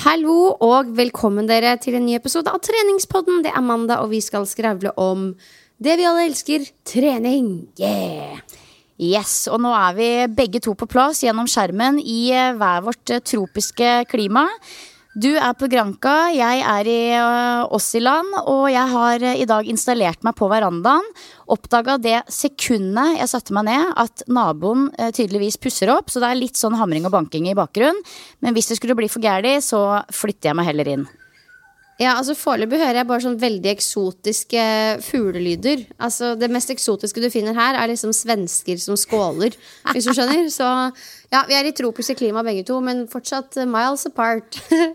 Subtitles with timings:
[0.00, 3.42] Hallo og velkommen dere til en ny episode av Treningspodden.
[3.44, 5.26] Det er mandag, og vi skal skravle om
[5.76, 7.50] det vi alle elsker trening.
[7.76, 8.38] Yeah!
[8.96, 13.12] Yes, og nå er vi begge to på plass gjennom skjermen i eh, hver vårt
[13.12, 14.46] eh, tropiske klima.
[15.18, 17.00] Du er på Granka, jeg er i
[17.74, 21.02] Åssiland, og jeg har eh, i dag installert meg på verandaen.
[21.50, 26.14] Oppdaga det sekundet jeg satte meg ned, at naboen eh, tydeligvis pusser opp.
[26.14, 27.98] Så det er litt sånn hamring og banking i bakgrunnen.
[28.38, 31.08] Men hvis det skulle bli for gærlig, så flytter jeg meg heller inn.
[32.00, 34.62] Ja, altså Foreløpig hører jeg bare sånn veldig eksotiske
[35.04, 35.82] fuglelyder.
[36.00, 39.56] Altså Det mest eksotiske du finner her, er liksom svensker som skåler.
[39.92, 40.46] Hvis du skjønner.
[40.52, 40.64] Så
[41.30, 44.62] ja, vi er i tropiske klima begge to, men fortsatt miles apart.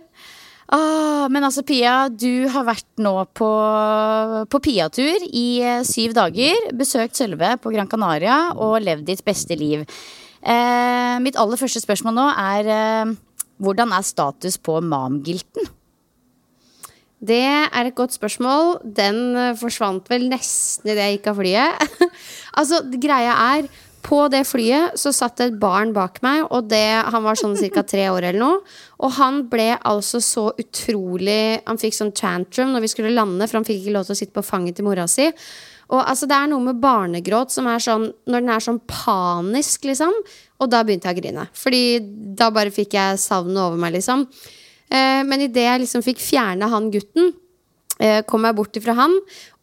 [0.74, 3.50] Ah, men altså, Pia, du har vært nå på,
[4.50, 6.58] på Pia-tur i eh, syv dager.
[6.74, 9.86] Besøkt Sølve på Gran Canaria og levd ditt beste liv.
[10.42, 13.14] Eh, mitt aller første spørsmål nå er eh,
[13.62, 15.70] hvordan er status på mamgilten?
[17.24, 18.80] Det er et godt spørsmål.
[18.84, 22.00] Den eh, forsvant vel nesten idet jeg gikk av flyet.
[22.60, 23.70] altså, greia er
[24.06, 27.82] på det flyet så satt et barn bak meg, og det, han var sånn ca.
[27.88, 28.60] tre år eller noe.
[29.02, 33.60] Og han ble altså så utrolig Han fikk sånn tantrum når vi skulle lande, for
[33.60, 35.26] han fikk ikke lov til å sitte på fanget til mora si.
[35.94, 39.86] Og altså, det er noe med barnegråt som er sånn Når den er sånn panisk,
[39.90, 40.14] liksom.
[40.62, 41.48] Og da begynte jeg å grine.
[41.58, 41.84] Fordi
[42.38, 44.26] da bare fikk jeg savnet over meg, liksom.
[44.92, 47.34] Eh, men idet jeg liksom fikk fjerne han gutten,
[48.00, 49.16] eh, kom jeg bort ifra han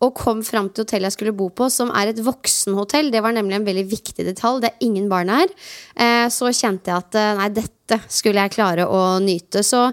[0.02, 3.12] og kom fram til hotellet jeg skulle bo på, som er et voksenhotell.
[3.12, 4.62] Det var nemlig en veldig viktig detalj.
[4.62, 5.52] Det er ingen barn her.
[5.96, 9.62] Eh, så kjente jeg at eh, nei, dette skulle jeg klare å nyte.
[9.66, 9.90] Så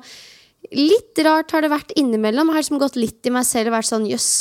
[0.76, 2.50] litt rart har det vært innimellom.
[2.50, 4.34] Jeg har liksom gått litt i meg selv og vært sånn jøss.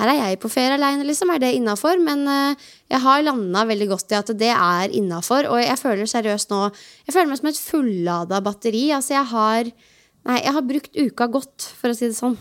[0.00, 1.30] Her er jeg på ferie aleine, liksom.
[1.34, 1.98] Er det innafor?
[2.00, 5.50] Men uh, jeg har landa veldig godt i at det er innafor.
[5.52, 8.86] Og jeg føler seriøst nå Jeg føler meg som et fullada batteri.
[8.96, 9.72] Altså, jeg har
[10.28, 12.38] Nei, jeg har brukt uka godt, for å si det sånn.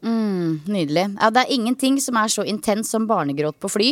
[0.00, 1.02] Mm, nydelig.
[1.20, 3.90] Ja, det er ingenting som er så intens som barnegråt på fly.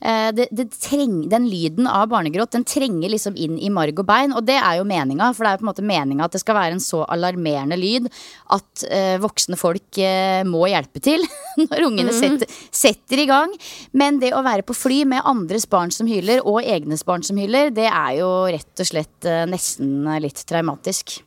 [0.00, 4.08] Eh, det, det treng, den lyden av barnegråt Den trenger liksom inn i marg og
[4.08, 5.28] bein, og det er jo meninga.
[5.36, 7.76] For det er jo på en måte meninga at det skal være en så alarmerende
[7.76, 8.08] lyd
[8.56, 11.28] at eh, voksne folk eh, må hjelpe til
[11.66, 13.52] når ungene setter, setter i gang.
[13.92, 17.36] Men det å være på fly med andres barn som hyler, og egnes barn som
[17.40, 21.20] hyler, det er jo rett og slett eh, nesten litt traumatisk.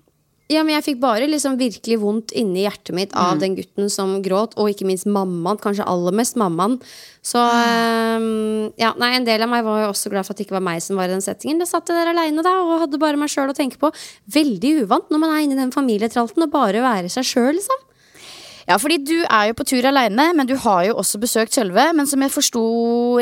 [0.52, 3.40] Ja, men jeg fikk bare liksom virkelig vondt inni hjertet mitt av Mm.
[3.40, 5.58] den gutten som gråt, og ikke minst mammaen.
[5.58, 6.80] Kanskje aller mest mammaen.
[7.24, 10.48] Så ehm, ja, nei, en del av meg var jo også glad for at det
[10.48, 11.60] ikke var meg som var i den settingen.
[11.60, 13.92] Da satt jeg der aleine og hadde bare meg sjøl å tenke på.
[14.36, 17.80] Veldig uvant når man er inne i den familietralten, og bare være seg sjøl, liksom.
[18.68, 21.90] Ja, fordi du er jo på tur aleine, men du har jo også besøkt Sølve.
[21.96, 22.64] Men som jeg forsto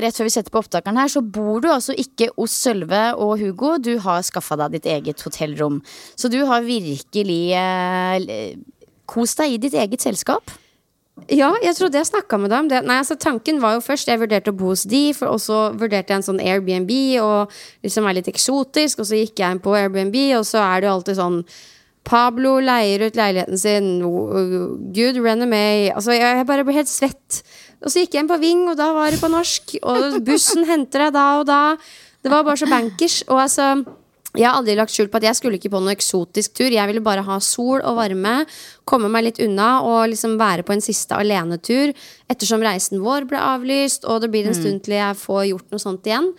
[0.03, 3.37] rett før vi setter på opptakeren her, så bor du altså ikke hos Sølve og
[3.41, 3.75] Hugo.
[3.81, 5.81] Du har skaffa deg ditt eget hotellrom.
[6.15, 8.59] Så du har virkelig eh,
[9.09, 10.53] kost deg i ditt eget selskap.
[11.29, 12.69] Ja, jeg trodde jeg snakka med dem.
[12.71, 15.41] Det, nei, altså Tanken var jo først Jeg vurderte å bo hos de, for, og
[15.43, 16.91] så vurderte jeg en sånn Airbnb
[17.21, 17.51] og
[17.85, 19.01] liksom er litt eksotisk.
[19.01, 21.41] Og så gikk jeg inn på Airbnb, og så er det jo alltid sånn
[22.07, 23.89] Pablo leier ut leiligheten sin.
[24.95, 25.91] Good renommé.
[25.93, 27.41] Altså, jeg, jeg bare ble helt svett.
[27.81, 29.77] Og så gikk jeg inn på Ving, og da var det på norsk.
[29.81, 31.63] Og bussen henter deg da og da.
[32.21, 33.21] Det var bare så bankers.
[33.29, 33.73] Og altså
[34.31, 36.71] jeg har aldri lagt skjul på at jeg skulle ikke på noen eksotisk tur.
[36.71, 38.45] Jeg ville bare ha sol og varme,
[38.87, 41.91] komme meg litt unna og liksom være på en siste alenetur.
[42.31, 45.83] Ettersom reisen vår ble avlyst, og det blir en stund til jeg får gjort noe
[45.83, 46.31] sånt igjen.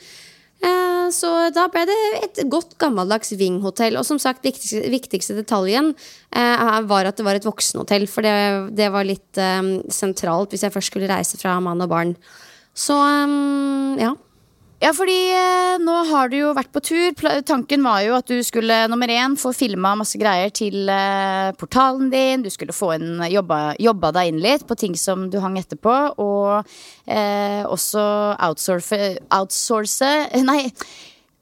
[0.62, 3.98] Eh, så da ble det et godt gammeldags Ving-hotell.
[3.98, 5.92] Og som sagt, viktigste, viktigste detaljen
[6.30, 8.06] eh, var at det var et voksenhotell.
[8.10, 8.36] For det,
[8.78, 9.62] det var litt eh,
[9.92, 12.16] sentralt hvis jeg først skulle reise fra mann og barn.
[12.72, 14.14] Så um, ja.
[14.82, 17.12] Ja, fordi eh, nå har du jo vært på tur.
[17.46, 22.10] Tanken var jo at du skulle nummer én få filma masse greier til eh, portalen
[22.10, 22.42] din.
[22.42, 25.94] Du skulle få en, jobba, jobba deg inn litt på ting som du hang etterpå.
[26.18, 26.66] Og
[27.06, 28.02] eh, også
[28.42, 28.98] outsource,
[29.30, 30.10] outsource
[30.50, 30.64] Nei,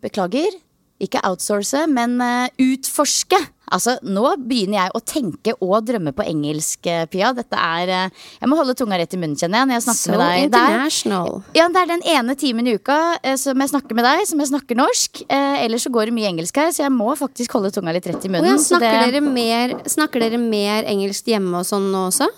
[0.04, 0.60] beklager.
[1.00, 3.38] Ikke outsource, men eh, utforske.
[3.70, 7.30] Altså, Nå begynner jeg å tenke og drømme på engelsk, eh, Pia.
[7.32, 8.10] Dette er eh,
[8.40, 9.68] Jeg må holde tunga rett i munnen, kjenner jeg.
[9.70, 10.34] Når jeg snakker So med deg.
[10.34, 11.42] Er- international.
[11.56, 12.98] ja, det er den ene timen i uka
[13.40, 15.22] som jeg snakker med deg, som jeg snakker norsk.
[15.30, 18.06] Eh, ellers så går det mye engelsk her, så jeg må faktisk holde tunga litt
[18.10, 18.44] rett i munnen.
[18.44, 18.58] munnen.
[18.58, 22.28] ja, så snakker, det- dere mer, snakker dere mer engelsk hjemme og sånn nå også?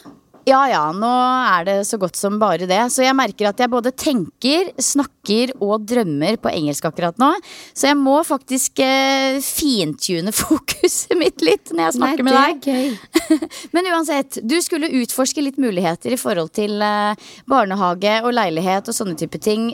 [0.49, 2.81] Ja ja, nå er det så godt som bare det.
[2.91, 7.31] Så jeg merker at jeg både tenker, snakker og drømmer på engelsk akkurat nå.
[7.71, 12.99] Så jeg må faktisk eh, fintune fokuset mitt litt når jeg snakker med deg.
[13.77, 18.99] Men uansett, du skulle utforske litt muligheter i forhold til eh, barnehage og leilighet og
[18.99, 19.71] sånne type ting.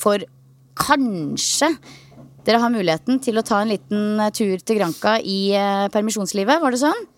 [0.00, 0.24] For
[0.78, 1.74] kanskje
[2.48, 6.62] dere har muligheten til å ta en liten eh, tur til Granca i eh, permisjonslivet,
[6.64, 7.08] var det sånn?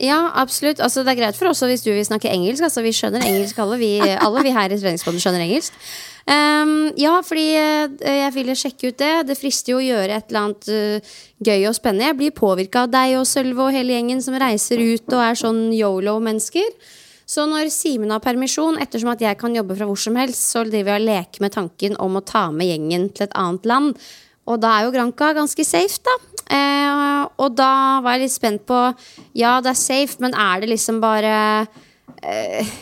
[0.00, 0.80] Ja, absolutt.
[0.80, 2.64] Altså, det er greit for oss hvis du vil snakke engelsk.
[2.64, 3.90] Altså, vi skjønner engelsk, alle vi,
[4.26, 5.76] alle vi her i treningsbåndet skjønner engelsk.
[6.30, 9.12] Um, ja, fordi eh, jeg ville sjekke ut det.
[9.28, 11.12] Det frister jo å gjøre et eller annet uh,
[11.42, 12.08] gøy og spennende.
[12.08, 15.40] Jeg blir påvirka av deg og Sølve og hele gjengen som reiser ut og er
[15.40, 16.96] sånn yolo-mennesker.
[17.30, 20.64] Så når Simen har permisjon, ettersom at jeg kan jobbe fra hvor som helst, så
[20.66, 23.94] driver jeg og leker med tanken om å ta med gjengen til et annet land.
[24.50, 26.16] Og da er jo Granca ganske safe, da.
[26.50, 28.78] Eh, og da var jeg litt spent på
[29.38, 31.34] Ja, det er safe, men er det liksom bare
[32.26, 32.72] eh,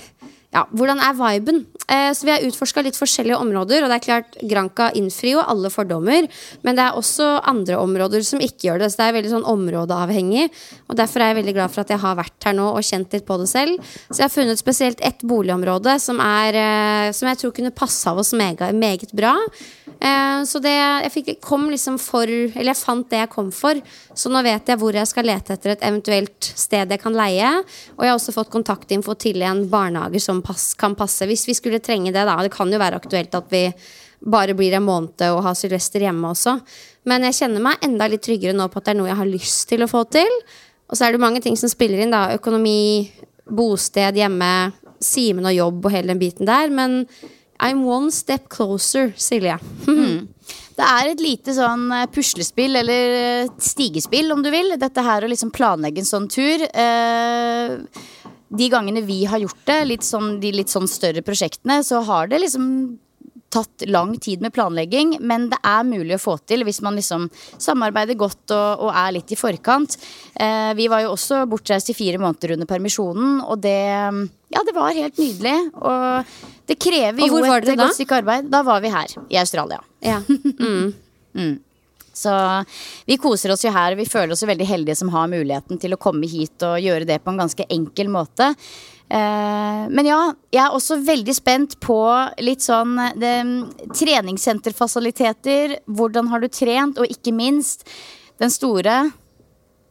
[0.55, 1.67] ja, hvordan er viben?
[1.89, 3.83] Eh, så Vi har utforska litt forskjellige områder.
[3.83, 6.29] Og det er klart, Granca innfrir jo alle fordommer,
[6.63, 8.91] men det er også andre områder som ikke gjør det.
[8.93, 10.49] Så det er veldig sånn områdeavhengig.
[10.89, 13.13] Og Derfor er jeg veldig glad for at jeg har vært her nå og kjent
[13.17, 13.91] litt på det selv.
[14.11, 18.13] Så jeg har funnet spesielt ett boligområde som, er, eh, som jeg tror kunne passa
[18.13, 19.37] oss mega, meget bra.
[19.99, 23.81] Eh, så det jeg fikk, kom liksom for Eller jeg fant det jeg kom for.
[24.15, 27.49] Så nå vet jeg hvor jeg skal lete etter et eventuelt sted jeg kan leie.
[27.97, 31.27] Og jeg har også fått kontaktinfo til en barnehage som pass, kan passe.
[31.27, 32.37] Hvis vi skulle trenge det, da.
[32.45, 33.65] Det kan jo være aktuelt at vi
[34.19, 36.57] bare blir en måned og har Sylvester hjemme også.
[37.09, 39.31] Men jeg kjenner meg enda litt tryggere nå på at det er noe jeg har
[39.31, 40.33] lyst til å få til.
[40.89, 42.35] Og så er det mange ting som spiller inn, da.
[42.37, 43.09] Økonomi,
[43.49, 44.53] bosted hjemme,
[44.99, 46.73] Simen og jobb og hele den biten der.
[46.75, 47.05] Men
[47.63, 49.59] I'm one step closer, Silje.
[50.79, 54.77] Det er et lite sånn eh, puslespill, eller eh, stigespill om du vil.
[54.79, 56.63] Dette her å liksom planlegge en sånn tur.
[56.71, 57.73] Eh,
[58.49, 62.31] de gangene vi har gjort det, litt sånn, de litt sånn større prosjektene, så har
[62.31, 62.99] det liksom
[63.49, 67.29] tatt lang tid med planlegging, men det er mulig å få til hvis man liksom
[67.33, 69.97] samarbeider godt og, og er litt i forkant.
[70.35, 73.79] Eh, vi var jo også bortreist i fire måneder under permisjonen, og det
[74.49, 75.57] Ja, det var helt nydelig.
[75.77, 76.37] Og
[76.69, 78.49] det krever Og jo et godt stykke arbeid.
[78.53, 79.81] Da var vi her, i Australia.
[80.05, 80.21] Ja.
[82.19, 82.35] Så
[83.09, 85.95] vi koser oss jo her, vi føler oss jo veldig heldige som har muligheten til
[85.95, 88.53] å komme hit og gjøre det på en ganske enkel måte.
[89.09, 90.19] Eh, men ja,
[90.53, 92.01] jeg er også veldig spent på
[92.45, 93.37] litt sånn det,
[93.97, 95.79] treningssenterfasiliteter.
[95.87, 97.89] Hvordan har du trent, og ikke minst
[98.43, 99.07] den store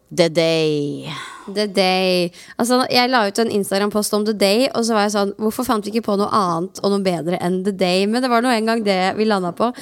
[0.09, 1.09] The Day.
[1.53, 2.29] The Day.
[2.55, 5.67] Altså, jeg la ut en Instagram-post om The Day, og så var jeg sånn Hvorfor
[5.67, 8.05] fant vi ikke på noe annet og noe bedre enn The Day?
[8.07, 9.73] Men det var nå en gang det vi landa på.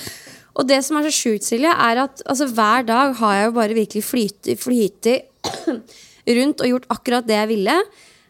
[0.55, 3.55] Og det som er så sjukt, Silje, er at altså, hver dag har jeg jo
[3.57, 4.03] bare virkelig
[4.63, 5.27] flytet
[6.39, 7.75] rundt og gjort akkurat det jeg ville.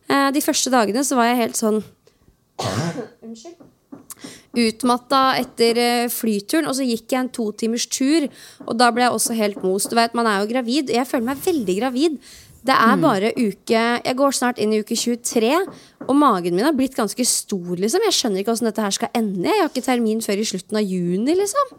[0.09, 1.83] Eh, de første dagene så var jeg helt sånn
[4.55, 6.69] utmatta etter eh, flyturen.
[6.69, 8.27] Og så gikk jeg en to timers tur,
[8.65, 9.91] og da ble jeg også helt most.
[9.91, 10.89] Du vet, Man er jo gravid.
[10.93, 12.17] Jeg føler meg veldig gravid.
[12.65, 15.51] Det er bare uke Jeg går snart inn i uke 23,
[16.07, 17.75] og magen min har blitt ganske stor.
[17.77, 19.45] liksom Jeg skjønner ikke hvordan dette her skal ende.
[19.45, 21.35] Jeg har ikke termin før i slutten av juni.
[21.37, 21.75] liksom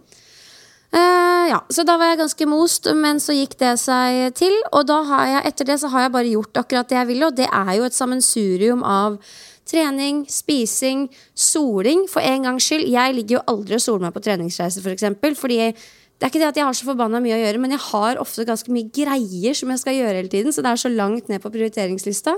[0.94, 4.54] Eh, ja, så da var jeg ganske most, men så gikk det seg til.
[4.72, 7.28] Og da har jeg, etter det så har jeg bare gjort akkurat det jeg ville,
[7.28, 9.18] og det er jo et sammensurium av
[9.66, 12.06] trening, spising, soling.
[12.10, 12.86] For en gangs skyld.
[12.92, 15.60] Jeg ligger jo aldri og soler meg på treningsreise, for eksempel, fordi
[16.16, 18.22] det er ikke det at jeg har så forbanna mye å gjøre, men jeg har
[18.22, 21.28] ofte ganske mye greier som jeg skal gjøre hele tiden, så det er så langt
[21.28, 22.32] ned på prioriteringslista.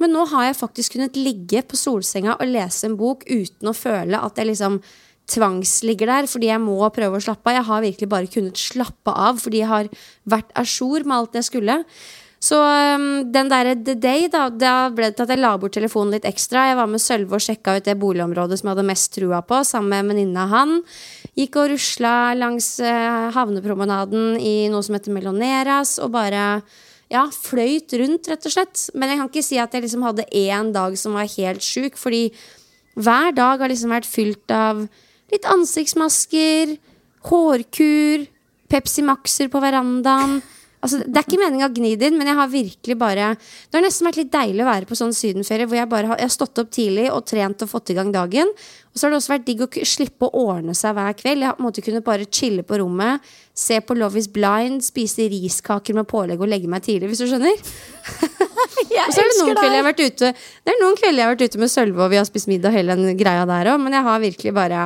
[0.00, 3.76] Men nå har jeg faktisk kunnet ligge på solsenga og lese en bok uten å
[3.76, 4.80] føle at jeg liksom
[5.30, 7.58] tvangsligger der fordi jeg må prøve å slappe av.
[7.58, 9.88] Jeg har virkelig bare kunnet slappe av fordi jeg har
[10.28, 11.80] vært a jour med alt jeg skulle.
[12.44, 15.72] Så um, den derre The Day, da, da ble det til at jeg la bort
[15.76, 16.66] telefonen litt ekstra.
[16.68, 19.62] Jeg var med Sølve og sjekka ut det boligområdet som jeg hadde mest trua på,
[19.64, 20.74] sammen med venninna han.
[21.38, 26.44] Gikk og rusla langs uh, havnepromenaden i noe som heter Meloneras, og bare
[27.12, 28.84] ja, fløyt rundt, rett og slett.
[28.92, 31.96] Men jeg kan ikke si at jeg liksom hadde én dag som var helt sjuk,
[32.00, 32.26] fordi
[32.94, 34.84] hver dag har liksom vært fylt av
[35.32, 36.76] litt ansiktsmasker,
[37.30, 38.26] hårkur,
[38.70, 40.40] Pepsi Max-er på verandaen.
[40.84, 43.78] Altså, det er ikke meninga å gni det inn, men jeg har virkelig bare Det
[43.78, 46.28] har nesten vært litt deilig å være på sånn sydenferie hvor jeg bare har, jeg
[46.28, 48.50] har stått opp tidlig og trent og fått i gang dagen.
[48.94, 51.42] Og så har det også vært digg å slippe å ordne seg hver kveld.
[51.42, 56.06] Jeg måte kunnet bare chille på rommet, se på Love is blind, spise riskaker med
[56.06, 57.58] pålegg og legge meg tidlig, hvis du skjønner.
[58.94, 61.20] Jeg Og så er det noen kvelder jeg har vært ute Det er noen kvelder
[61.20, 63.70] jeg har vært ute med Sølve, og vi har spist middag hele den greia der
[63.72, 64.80] òg, men jeg har virkelig bare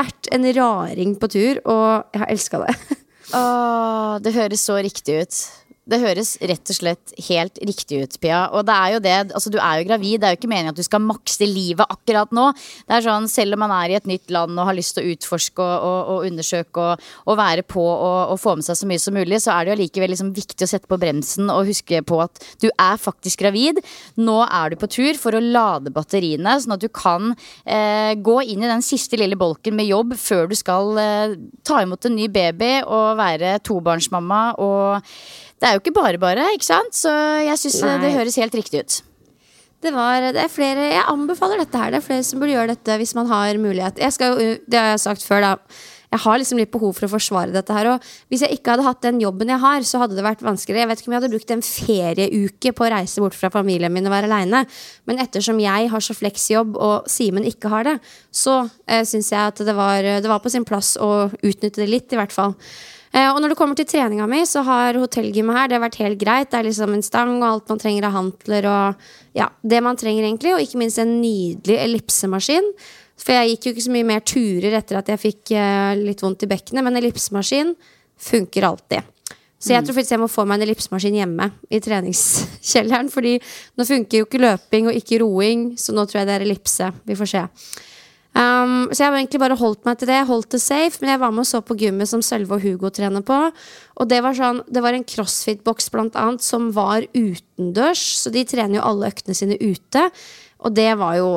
[0.00, 2.74] vært en raring på tur, og jeg har elska det.
[3.40, 5.40] Åh, det høres så riktig ut.
[5.88, 8.42] Det høres rett og slett helt riktig ut, Pia.
[8.54, 10.74] Og det er jo det, altså du er jo gravid, det er jo ikke meningen
[10.74, 12.50] at du skal makse livet akkurat nå.
[12.84, 15.06] Det er sånn, Selv om man er i et nytt land og har lyst til
[15.06, 18.90] å utforske og, og, og undersøke og, og være på og, få med seg så
[18.90, 21.68] mye som mulig, så er det jo allikevel liksom viktig å sette på bremsen og
[21.70, 23.80] huske på at du er faktisk gravid.
[24.20, 27.32] Nå er du på tur for å lade batteriene, sånn at du kan
[27.64, 31.82] eh, gå inn i den siste lille bolken med jobb før du skal eh, ta
[31.82, 34.42] imot en ny baby og være tobarnsmamma.
[34.60, 36.96] og det er jo ikke bare bare, ikke sant?
[36.96, 37.12] Så
[37.44, 38.98] jeg syns det høres helt riktig ut.
[39.80, 41.92] Det, var, det er flere, Jeg anbefaler dette her.
[41.92, 44.00] Det er flere som burde gjøre dette hvis man har mulighet.
[44.00, 44.36] Jeg skal,
[44.68, 45.54] det har jeg sagt før, da.
[46.10, 47.92] Jeg har liksom litt behov for å forsvare dette her.
[47.92, 50.82] Og hvis jeg ikke hadde hatt den jobben jeg har, så hadde det vært vanskeligere.
[50.82, 53.94] Jeg vet ikke om jeg hadde brukt en ferieuke på å reise bort fra familien
[53.94, 54.64] min og være aleine.
[55.06, 57.98] Men ettersom jeg har så fleksjobb, og Simen ikke har det,
[58.34, 61.92] så eh, syns jeg at det var, det var på sin plass å utnytte det
[61.92, 62.58] litt, i hvert fall.
[63.10, 66.00] Eh, og når det kommer til treninga mi, så har hotellgymmet her det har vært
[66.02, 66.50] helt greit.
[66.52, 69.98] Det er liksom en stang og alt man trenger av hantler og ja, det man
[69.98, 70.54] trenger egentlig.
[70.54, 72.70] Og ikke minst en nydelig ellipsemaskin.
[73.20, 76.22] For jeg gikk jo ikke så mye mer turer etter at jeg fikk eh, litt
[76.24, 77.74] vondt i bekkenet, men ellipsemaskin
[78.20, 79.16] funker alltid.
[79.60, 83.10] Så jeg tror faktisk jeg må få meg en ellipsemaskin hjemme i treningskjelleren.
[83.12, 83.34] Fordi
[83.76, 86.88] nå funker jo ikke løping og ikke roing, så nå tror jeg det er ellipse.
[87.04, 87.42] Vi får se.
[88.30, 90.20] Um, så jeg har egentlig bare holdt meg til det.
[90.28, 91.00] Holdt det safe.
[91.02, 93.38] Men jeg var med og så på gymmet som Sølve og Hugo trener på.
[94.00, 98.04] Og det var, sånn, det var en crossfit-boks blant annet som var utendørs.
[98.22, 100.06] Så de trener jo alle øktene sine ute.
[100.64, 101.30] Og det var jo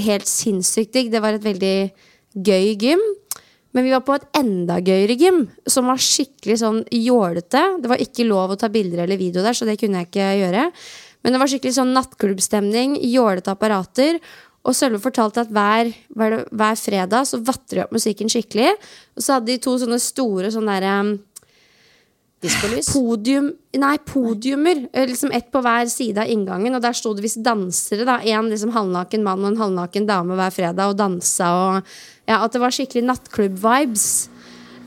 [0.00, 1.12] helt sinnssykt digg.
[1.12, 1.76] Det var et veldig
[2.34, 3.04] gøy gym.
[3.74, 7.62] Men vi var på et enda gøyere gym, som var skikkelig sånn jålete.
[7.82, 10.28] Det var ikke lov å ta bilder eller video der, så det kunne jeg ikke
[10.38, 10.68] gjøre.
[11.24, 14.20] Men det var skikkelig sånn nattklubbstemning, jålete apparater.
[14.64, 18.70] Og Sølve fortalte at hver, hver, hver fredag så vatter de opp musikken skikkelig.
[19.16, 20.96] Og så hadde de to sånne store sånne derre
[22.44, 22.88] Diskolys.
[22.92, 24.88] podium Nei, podiumer.
[24.92, 26.74] eh, Liksom ett på hver side av inngangen.
[26.76, 28.04] Og der sto det visst dansere.
[28.04, 31.48] da En liksom halvnaken mann og en halvnaken dame hver fredag og dansa.
[31.78, 31.82] Og
[32.28, 34.28] ja, At det var skikkelig nattklubb-vibes.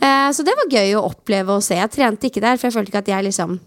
[0.02, 1.76] Eh, så det var gøy å oppleve og se.
[1.76, 3.60] Jeg trente ikke der, for jeg følte ikke at jeg liksom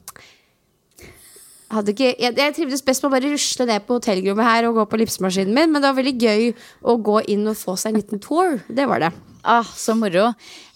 [1.70, 4.84] ikke, jeg, jeg trivdes best med å bare rusle ned på hotellrommet her og gå
[4.90, 6.48] på lipsmaskinen min, men det var veldig gøy
[6.82, 8.58] å gå inn og få seg en liten tour.
[8.66, 9.12] Det var det.
[9.42, 10.26] Ah, så moro.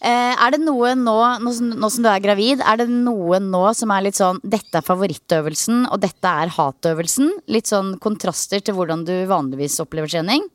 [0.01, 3.41] Eh, er det noe nå, nå som, nå som du er gravid, er det noe
[3.43, 7.33] nå som er litt sånn Dette er favorittøvelsen, og dette er hatøvelsen?
[7.53, 10.47] Litt sånn kontraster til hvordan du vanligvis opplever trening?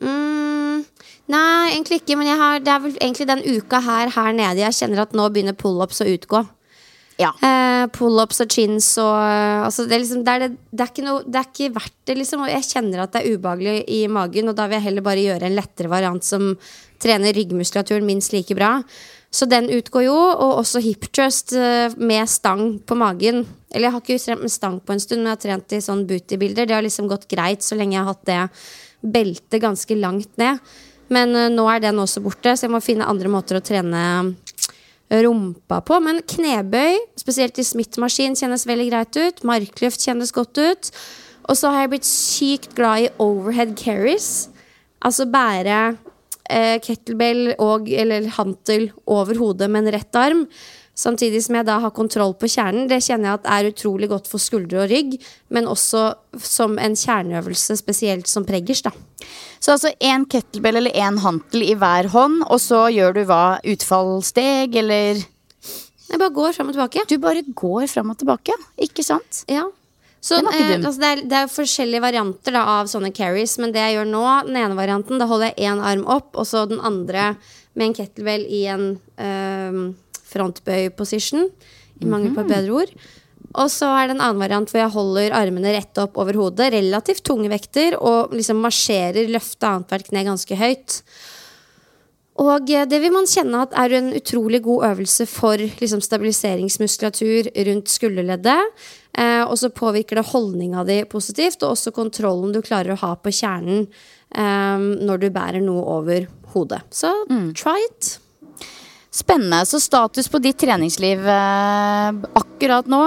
[0.00, 0.86] Mm,
[1.34, 2.16] nei, egentlig ikke.
[2.16, 5.28] Men har, det er vel egentlig den uka her her nede jeg kjenner at nå
[5.34, 6.46] begynner pullups å utgå.
[7.20, 7.30] Ja.
[7.44, 11.24] Eh, pullups og chins og eh, altså det, er liksom, det, er det, er noe,
[11.26, 12.44] det er ikke verdt det, liksom.
[12.44, 15.26] Og jeg kjenner at det er ubehagelig i magen, og da vil jeg heller bare
[15.26, 16.54] gjøre en lettere variant som
[17.02, 18.78] trener ryggmuskulaturen minst like bra.
[19.32, 23.46] Så den utgår jo, og også hip thrust eh, med stang på magen.
[23.72, 25.82] Eller jeg har ikke trent med stang på en stund, men jeg har trent i
[25.84, 26.68] sånn booty-bilder.
[26.68, 28.40] Det har liksom gått greit så lenge jeg har hatt det
[29.14, 30.60] beltet ganske langt ned.
[31.12, 34.02] Men eh, nå er den også borte, så jeg må finne andre måter å trene
[35.20, 35.98] rumpa på.
[36.04, 39.42] Men knebøy, spesielt i Smith-maskin, kjennes veldig greit ut.
[39.48, 40.92] Markløft kjennes godt ut.
[41.50, 44.48] Og så har jeg blitt sykt glad i overhead carries.
[45.02, 45.80] Altså bære
[46.48, 50.46] eh, kettlebell og, eller hantel over hodet med en rett arm.
[50.92, 52.84] Samtidig som jeg da har kontroll på kjernen.
[52.90, 55.14] Det kjenner jeg at er utrolig godt for skuldre og rygg,
[55.48, 58.84] men også som en kjerneøvelse, spesielt som preggers.
[58.84, 58.92] da.
[59.62, 63.60] Så altså én kettlebell eller én hantel i hver hånd, og så gjør du hva?
[63.64, 65.24] Utfallssteg, eller
[66.12, 67.06] Jeg bare går fram og tilbake.
[67.08, 69.46] Du bare går fram og tilbake, ikke sant?
[69.48, 69.64] Ja.
[70.20, 73.72] Så, Den eh, altså det, er, det er forskjellige varianter da, av sånne carries, men
[73.72, 76.66] det jeg gjør nå, den ene varianten, da holder jeg én arm opp, og så
[76.68, 77.32] den andre
[77.72, 78.86] med en kettlebell i en
[80.32, 81.50] uh, frontbøy-position,
[82.02, 82.94] i mangel på et bedre ord.
[83.52, 86.72] Og så er det en annen variant hvor jeg holder armene rett opp over hodet,
[86.72, 91.02] relativt tunge vekter, og liksom marsjerer, løfter annethvert kne ganske høyt.
[92.40, 97.52] Og eh, det vil man kjenne at er en utrolig god øvelse for liksom, stabiliseringsmuskulatur
[97.68, 98.88] rundt skulderleddet.
[99.18, 103.14] Eh, og så påvirker det holdninga di positivt, og også kontrollen du klarer å ha
[103.20, 106.84] på kjernen eh, når du bærer noe over hodet.
[106.94, 107.12] Så
[107.58, 108.16] try it.
[109.12, 109.60] Spennende.
[109.68, 113.02] Så status på ditt treningsliv eh, akkurat nå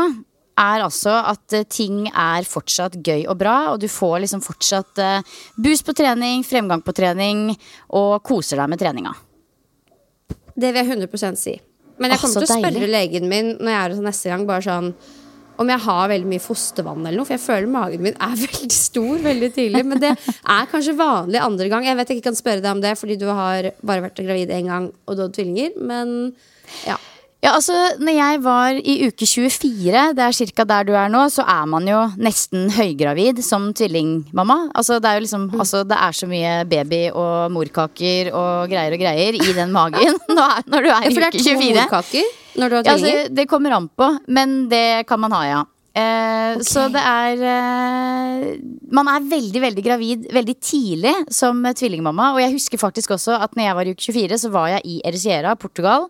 [0.56, 5.02] er altså at eh, ting er fortsatt gøy og bra, og du får liksom fortsatt
[5.02, 7.50] eh, boost på trening, fremgang på trening,
[7.98, 9.16] og koser deg med treninga.
[10.56, 11.58] Det vil jeg 100 si.
[12.00, 12.92] Men jeg kommer så til å spørre deilig.
[12.94, 14.94] legen min når jeg er hos neste gang, bare sånn
[15.62, 18.72] om jeg har veldig mye fostervann eller noe, for jeg føler magen min er veldig
[18.76, 19.84] stor veldig tidlig.
[19.88, 21.88] Men det er kanskje vanlig andre gang.
[21.88, 24.54] Jeg vet jeg ikke kan spørre deg om det, fordi du har bare vært gravid
[24.56, 25.76] én gang og du hadde tvillinger.
[25.82, 26.16] Men
[26.88, 26.98] ja.
[27.46, 31.28] Ja, altså, når jeg var i uke 24, det er cirka der du er nå,
[31.30, 34.72] så er man jo nesten høygravid som tvillingmamma.
[34.74, 38.96] Altså, det er jo liksom, altså, det er så mye baby og morkaker og greier
[38.98, 41.46] og greier i den magen nå når du er Ja, i det uke er to
[41.46, 41.78] 24.
[41.84, 45.42] morkaker når du har Ja, altså, det kommer an på, men det kan man ha,
[45.48, 45.64] ja.
[45.96, 48.58] Eh, Så det er eh,
[48.92, 52.34] Man er veldig, veldig gravid veldig tidlig som tvillingmamma.
[52.36, 54.82] Og jeg husker faktisk også at når jeg var i uke 24, så var jeg
[54.92, 56.10] i Ericiera, Portugal.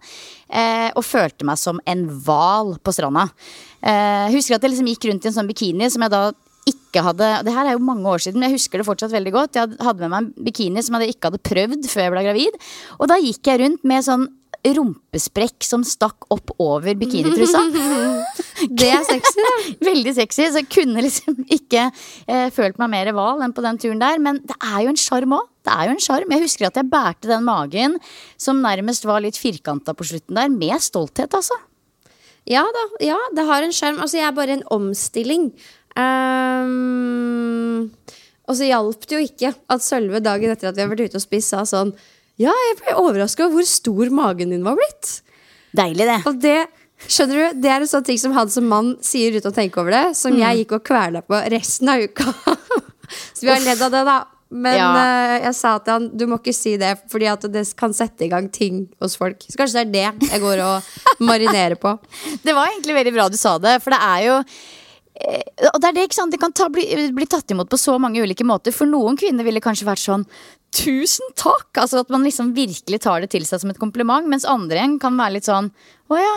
[0.49, 3.27] Eh, og følte meg som en hval på stranda.
[3.85, 6.25] Eh, husker at jeg liksom gikk rundt i en sånn bikini som jeg da
[6.65, 9.33] ikke hadde Det her er jo mange år siden, men jeg husker det fortsatt veldig
[9.35, 9.59] godt.
[9.59, 12.57] Jeg hadde med meg en bikini som jeg ikke hadde prøvd før jeg ble gravid.
[12.97, 14.25] Og da gikk jeg rundt med sånn
[14.73, 17.61] rumpesprekk som stakk opp over bikinitrusa.
[18.79, 19.53] Det er sexy, da.
[19.89, 23.77] Veldig sexy, så jeg kunne liksom ikke eh, følt meg mer hval enn på den
[23.81, 24.17] turen der.
[24.23, 25.45] Men det er jo en sjarm òg.
[25.65, 26.33] Det er jo en sjarm.
[26.33, 27.97] Jeg husker at jeg bærte den magen
[28.41, 31.57] som nærmest var litt firkanta på slutten der, med stolthet, altså.
[32.49, 33.99] Ja da, ja, det har en sjarm.
[34.01, 35.49] Altså, jeg er bare en omstilling.
[35.95, 37.89] Um,
[38.45, 41.19] og så hjalp det jo ikke at Sølve dagen etter at vi har vært ute
[41.19, 41.95] og spist, sa sånn
[42.41, 45.19] Ja, jeg ble overraska over hvor stor magen din var blitt.
[45.75, 46.17] Deilig, det.
[46.27, 46.57] Og det
[47.11, 49.79] skjønner du, det er en sånn ting som han som mann sier uten å tenke
[49.81, 52.27] over det, som jeg gikk og kverna på resten av uka.
[53.35, 54.17] så vi har ledd av det, da.
[54.55, 54.89] Men Ja.
[54.93, 58.27] uh, jeg sa til han du må ikke si det, fordi at det kan sette
[58.27, 59.41] i gang ting hos folk.
[59.43, 61.95] Så kanskje det er det jeg går og marinerer på.
[62.45, 64.37] Det var egentlig veldig bra du sa det, for det er jo
[65.15, 66.33] og det er det, ikke sant?
[66.33, 66.83] det kan ta, bli,
[67.15, 68.75] bli tatt imot på så mange ulike måter.
[68.75, 70.27] For noen kvinner ville kanskje vært sånn
[70.75, 71.69] Tusen takk!
[71.79, 74.27] Altså At man liksom virkelig tar det til seg som et kompliment.
[74.27, 75.69] Mens andre igjen kan være litt sånn
[76.11, 76.33] Å ja.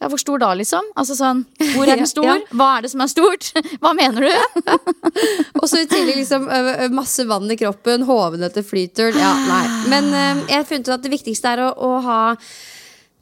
[0.00, 0.88] Ja, Hvor stor da, liksom?
[0.98, 1.44] Altså sånn,
[1.76, 2.26] Hvor er den stor?
[2.26, 2.36] Ja.
[2.50, 3.52] Hva er det som er stort?
[3.84, 4.66] Hva mener du?
[5.60, 6.48] Og så i tillegg liksom
[6.96, 9.20] masse vann i kroppen, hovene til flyturen.
[9.20, 9.62] Ja, nei.
[9.92, 10.10] Men
[10.48, 12.20] jeg har funnet ut at det viktigste er å, å ha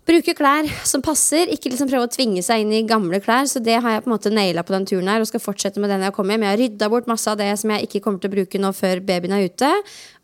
[0.09, 3.45] Bruke klær som passer, ikke liksom prøve å tvinge seg inn i gamle klær.
[3.51, 5.83] Så det har jeg på en måte naila på den turen her, og skal fortsette
[5.83, 6.47] med den jeg kommer hjem.
[6.47, 8.71] Jeg har rydda bort masse av det som jeg ikke kommer til å bruke nå
[8.73, 9.69] før babyen er ute.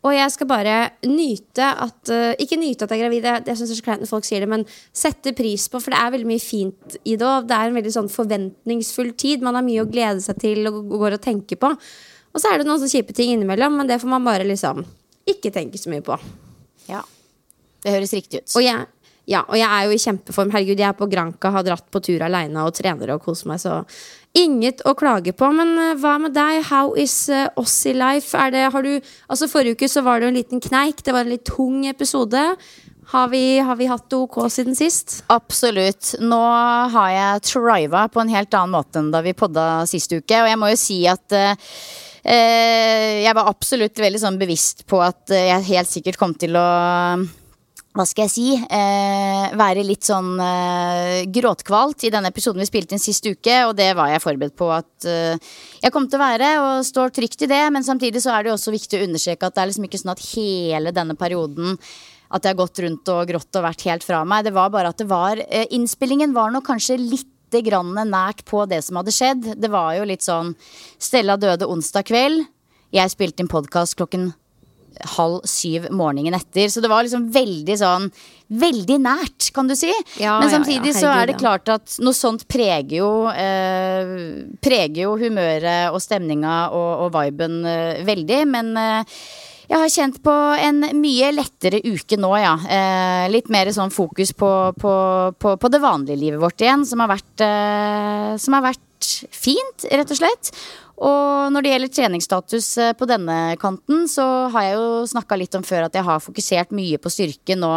[0.01, 0.73] Og jeg skal bare
[1.05, 3.85] nyte at ø, Ikke nyte at jeg er gravid, jeg, jeg synes det er så
[3.91, 4.65] kleint når folk sier det, men
[5.05, 7.45] sette pris på, for det er veldig mye fint i det, òg.
[7.49, 9.45] det er en veldig sånn forventningsfull tid.
[9.45, 11.71] Man har mye å glede seg til og går og tenker på.
[12.33, 14.81] Og så er det noen sånne kjipe ting innimellom, men det får man bare liksom
[15.29, 16.17] ikke tenke så mye på.
[16.89, 17.05] Ja,
[17.85, 18.49] Det høres riktig ut.
[18.57, 18.81] Og jeg,
[19.29, 20.51] ja, og jeg er jo i kjempeform.
[20.53, 23.61] Herregud, jeg er på Granca, har dratt på tur aleine og trener og koser meg,
[23.63, 23.81] så
[24.37, 25.49] inget å klage på.
[25.55, 26.61] Men eh, hva med deg?
[26.69, 28.35] How is uh, Aussie life?
[28.37, 28.97] Er det, har du,
[29.31, 31.01] altså Forrige uke så var det jo en liten kneik.
[31.01, 32.43] Det var en litt tung episode.
[33.13, 35.19] Har vi, har vi hatt det ok siden sist?
[35.33, 36.15] Absolutt.
[36.21, 36.41] Nå
[36.93, 40.41] har jeg triva på en helt annen måte enn da vi podda sist uke.
[40.41, 41.53] Og jeg må jo si at uh,
[42.25, 46.57] eh, jeg var absolutt veldig sånn bevisst på at eh, jeg helt sikkert kom til
[46.57, 46.67] å
[47.95, 52.95] hva skal jeg si, eh, være litt sånn eh, gråtkvalt i denne episoden vi spilte
[52.95, 55.39] inn sist uke, og det var jeg forberedt på at eh,
[55.79, 57.61] jeg kom til å være, og står trygt i det.
[57.71, 60.01] Men samtidig så er det jo også viktig å understreke at det er liksom ikke
[60.03, 61.79] sånn at hele denne perioden
[62.35, 64.43] at jeg har gått rundt og grått og vært helt fra meg.
[64.43, 67.31] Det var bare at det var eh, Innspillingen var nok kanskje litt
[67.63, 69.53] grann nært på det som hadde skjedd.
[69.61, 70.51] Det var jo litt sånn
[70.99, 72.43] Stella døde onsdag kveld.
[72.91, 74.33] Jeg spilte inn podkast klokken
[75.15, 76.69] halv syv morgenen etter.
[76.71, 78.09] Så det var liksom veldig sånn
[78.45, 79.89] Veldig nært, kan du si.
[80.21, 84.11] Ja, Men ja, samtidig ja, så er det klart at noe sånt preger jo eh,
[84.61, 88.39] Preger jo humøret og stemninga og, og viben eh, veldig.
[88.53, 89.17] Men eh,
[89.65, 92.53] jeg har kjent på en mye lettere uke nå, ja.
[92.69, 94.93] Eh, litt mer sånn fokus på, på,
[95.41, 99.87] på, på det vanlige livet vårt igjen, som har vært, eh, som har vært fint,
[99.91, 100.51] rett og slett.
[100.95, 105.57] Og når det gjelder treningsstatus eh, på denne kanten, så har jeg jo snakka litt
[105.59, 107.73] om før at jeg har fokusert mye på styrke nå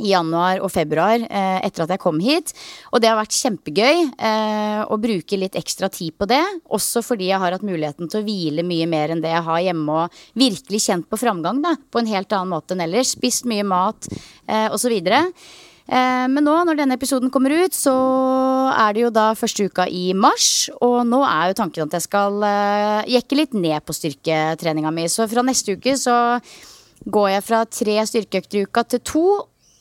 [0.00, 2.52] i januar og februar eh, etter at jeg kom hit.
[2.90, 6.42] Og det har vært kjempegøy eh, å bruke litt ekstra tid på det.
[6.72, 9.66] Også fordi jeg har hatt muligheten til å hvile mye mer enn det jeg har
[9.68, 9.98] hjemme.
[10.06, 13.14] Og virkelig kjent på framgang da, på en helt annen måte enn ellers.
[13.16, 14.96] Spist mye mat eh, osv.
[15.92, 17.92] Eh, men nå, når denne episoden kommer ut, så
[18.72, 20.70] er det jo da første uka i mars.
[20.80, 25.04] Og nå er jo tanken at jeg skal eh, jekke litt ned på styrketreninga mi.
[25.12, 26.16] Så fra neste uke så
[27.12, 29.26] går jeg fra tre styrkeøkter i uka til to.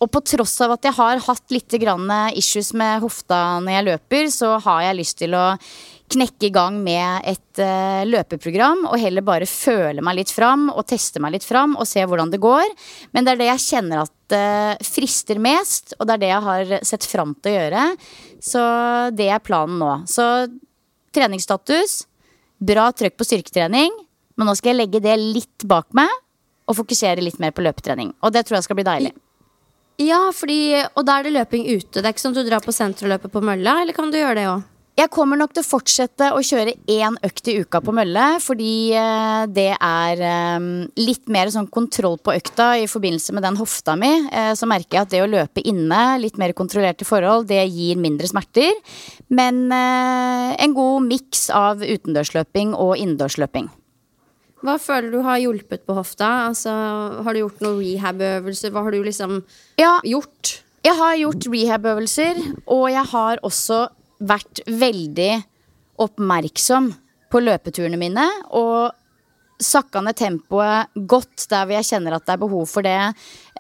[0.02, 1.76] Og på tross av at jeg har hatt litt
[2.34, 5.46] issues med hofta når jeg løper, så har jeg lyst til å
[6.12, 10.86] knekke i gang med et uh, løpeprogram og heller bare føle meg litt fram og
[10.90, 12.68] teste meg litt fram og se hvordan det går.
[13.16, 16.48] Men det er det jeg kjenner at uh, frister mest, og det er det jeg
[16.48, 17.88] har sett fram til å gjøre.
[18.44, 18.64] Så
[19.18, 19.94] det er planen nå.
[20.10, 20.26] Så
[21.16, 22.02] treningsstatus,
[22.62, 23.96] bra trøkk på styrketrening,
[24.38, 26.10] men nå skal jeg legge det litt bak meg
[26.70, 28.14] og fokusere litt mer på løpetrening.
[28.24, 29.12] Og det tror jeg skal bli deilig.
[30.02, 32.00] Ja, fordi, og da er det løping ute.
[32.00, 34.14] Det er ikke sånn at du drar på senteret og løper på mølla, eller kan
[34.14, 34.64] du gjøre det òg?
[35.02, 38.92] Jeg kommer nok til å fortsette å kjøre én økt i uka på mølle, fordi
[38.94, 40.66] eh, det er eh,
[41.02, 44.12] litt mer sånn kontroll på økta i forbindelse med den hofta mi.
[44.30, 47.98] Eh, så merker jeg at det å løpe inne, litt mer kontrollerte forhold, det gir
[47.98, 48.78] mindre smerter.
[49.34, 53.72] Men eh, en god miks av utendørsløping og innendørsløping.
[54.62, 56.30] Hva føler du har hjulpet på hofta?
[56.52, 56.76] Altså,
[57.26, 58.76] har du gjort noen rehab-øvelser?
[58.76, 59.40] Hva har du liksom
[59.82, 60.60] Ja, gjort?
[60.86, 63.88] Jeg har gjort rehab-øvelser, og jeg har også
[64.22, 65.32] vært veldig
[66.02, 66.92] oppmerksom
[67.32, 68.26] på løpeturene mine.
[68.58, 68.92] Og
[69.62, 72.98] sakka ned tempoet godt der hvor jeg kjenner at det er behov for det.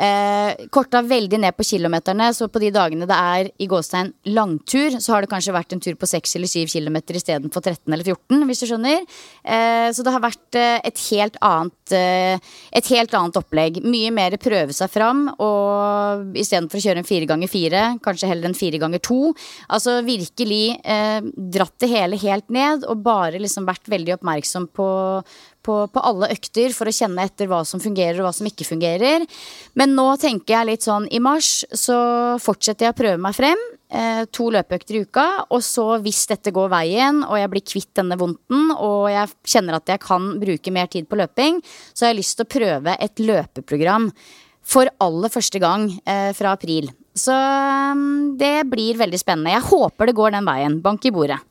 [0.01, 4.95] Eh, korta veldig ned på kilometerne, så på de dagene det er i gåstegn langtur,
[5.03, 8.07] så har det kanskje vært en tur på 6 eller 7 kilometer istedenfor 13 eller
[8.07, 9.03] 14, hvis du skjønner.
[9.43, 12.39] Eh, så det har vært eh, et helt annet eh,
[12.71, 13.81] Et helt annet opplegg.
[13.83, 18.49] Mye mer prøve seg fram, og istedenfor å kjøre en fire ganger fire, kanskje heller
[18.49, 19.33] en fire ganger to.
[19.69, 21.19] Altså virkelig eh,
[21.51, 24.87] dratt det hele helt ned, og bare liksom vært veldig oppmerksom på
[25.65, 28.67] på, på alle økter for å kjenne etter hva som fungerer og hva som ikke
[28.67, 29.25] fungerer.
[29.77, 31.99] Men nå tenker jeg litt sånn i mars så
[32.41, 33.63] fortsetter jeg å prøve meg frem.
[33.91, 35.25] Eh, to løpeøkter i uka.
[35.51, 39.79] Og så hvis dette går veien og jeg blir kvitt denne vondten og jeg kjenner
[39.79, 41.59] at jeg kan bruke mer tid på løping,
[41.91, 44.09] så har jeg lyst til å prøve et løpeprogram
[44.61, 46.91] for aller første gang eh, fra april.
[47.17, 49.55] Så mm, det blir veldig spennende.
[49.57, 50.79] Jeg håper det går den veien.
[50.83, 51.41] Bank i bordet.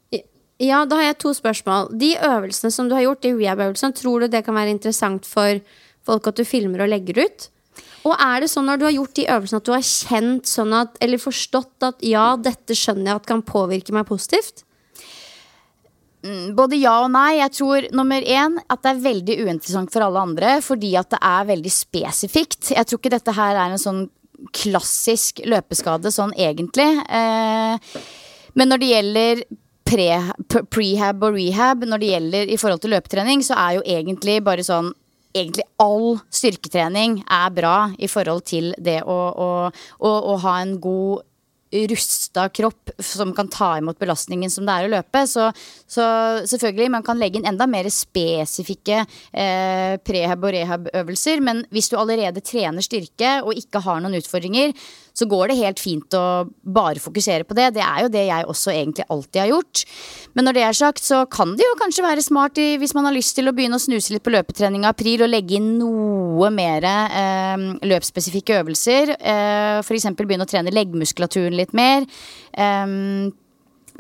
[0.61, 1.95] Ja, da har jeg to spørsmål.
[1.97, 5.63] De øvelsene som du har gjort, de rehab-øvelsene, tror du det kan være interessant for
[6.05, 7.49] folk at du filmer og legger ut?
[8.09, 10.75] Og er det sånn når du har gjort de øvelsene at du har kjent sånn
[10.77, 14.65] at, eller forstått at ja, dette skjønner jeg at kan påvirke meg positivt?
[16.57, 17.39] Både ja og nei.
[17.39, 21.21] Jeg tror nummer én at det er veldig uinteressant for alle andre fordi at det
[21.25, 22.75] er veldig spesifikt.
[22.75, 24.03] Jeg tror ikke dette her er en sånn
[24.57, 26.89] klassisk løpeskade sånn egentlig.
[27.09, 28.05] Eh,
[28.57, 29.43] men når det gjelder
[29.91, 34.41] pre- prehab og rehab, når det gjelder i forhold til løpetrening, så er jo egentlig
[34.47, 34.95] bare sånn
[35.31, 40.73] Egentlig all styrketrening er bra i forhold til det å, å, å, å ha en
[40.83, 41.21] god
[41.71, 45.23] rusta kropp som kan ta imot belastningen som det er å løpe.
[45.31, 45.47] Så,
[45.87, 46.05] så
[46.51, 51.43] selvfølgelig, man kan legge inn enda mer spesifikke eh, prehab- og rehab-øvelser.
[51.47, 54.75] Men hvis du allerede trener styrke og ikke har noen utfordringer,
[55.21, 56.25] så går det helt fint å
[56.65, 57.71] bare fokusere på det.
[57.77, 59.83] Det er jo det jeg også egentlig alltid har gjort.
[60.37, 63.09] Men når det er sagt, så kan det jo kanskje være smart i, hvis man
[63.09, 65.75] har lyst til å begynne å snuse litt på løpetrening i april og legge inn
[65.81, 69.15] noe mer eh, løpsspesifikke øvelser.
[69.19, 70.09] Eh, F.eks.
[70.17, 72.09] begynne å trene leggmuskulaturen litt mer.
[72.55, 72.87] Eh,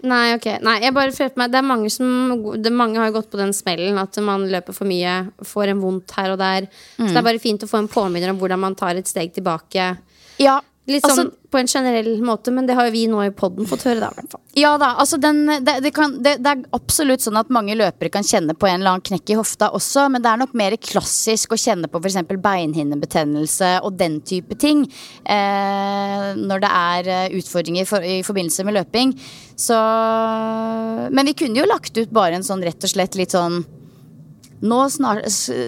[0.04, 0.48] Nei, ok.
[0.66, 3.54] Nei, jeg bare følte meg Det er mange som det, Mange har gått på den
[3.56, 5.16] smellen at man løper for mye,
[5.48, 6.68] får en vondt her og der.
[6.98, 9.34] Så det er bare fint å få en påminner om hvordan man tar et steg
[9.34, 9.94] tilbake.
[10.42, 13.32] Ja, Litt sånn Altså- på en generell måte, men det har jo vi nå i
[13.32, 14.40] poden fått høre, da.
[14.60, 18.12] Ja da, altså den, det, det, kan, det, det er absolutt sånn at mange løpere
[18.12, 20.76] kan kjenne på en eller annen knekk i hofta også, men det er nok mer
[20.76, 22.20] klassisk å kjenne på f.eks.
[22.44, 24.84] beinhinnebetennelse og den type ting
[25.24, 29.16] eh, når det er eh, utfordringer for, i forbindelse med løping.
[29.56, 29.80] Så
[31.16, 33.64] Men vi kunne jo lagt ut bare en sånn rett og slett litt sånn
[34.64, 35.26] nå snart,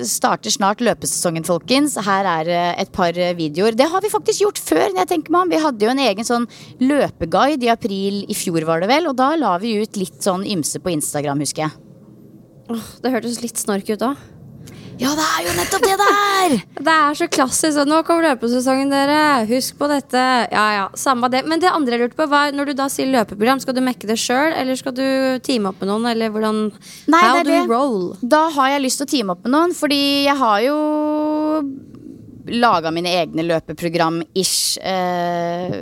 [0.08, 1.98] starter snart løpesesongen, folkens.
[2.08, 3.76] Her er eh, et par eh, videoer.
[3.76, 4.86] Det har vi faktisk gjort før.
[4.94, 6.48] når jeg tenker meg om Vi hadde jo en egen sånn
[6.80, 9.10] løpeguide i april i fjor, var det vel.
[9.12, 11.76] Og da la vi ut litt sånn ymse på Instagram, husker jeg.
[13.04, 14.26] Det hørtes litt snork ut òg.
[14.98, 16.54] Ja, det er jo nettopp det der!
[16.88, 17.80] Det er så klassisk.
[17.90, 19.46] Nå kommer løpesesongen, dere.
[19.50, 20.22] Husk på dette.
[20.54, 21.44] Ja, ja, samme det.
[21.50, 24.10] Men det andre jeg lurte på, var når du da sier løpeprogram, skal du mekke
[24.10, 25.04] det sjøl, eller skal du
[25.46, 26.62] teame opp med noen, eller hvordan
[27.12, 28.00] Nei, How do you roll?
[28.22, 30.80] Da har jeg lyst til å teame opp med noen, fordi jeg har jo
[32.58, 35.82] laga mine egne løpeprogram-ish eh,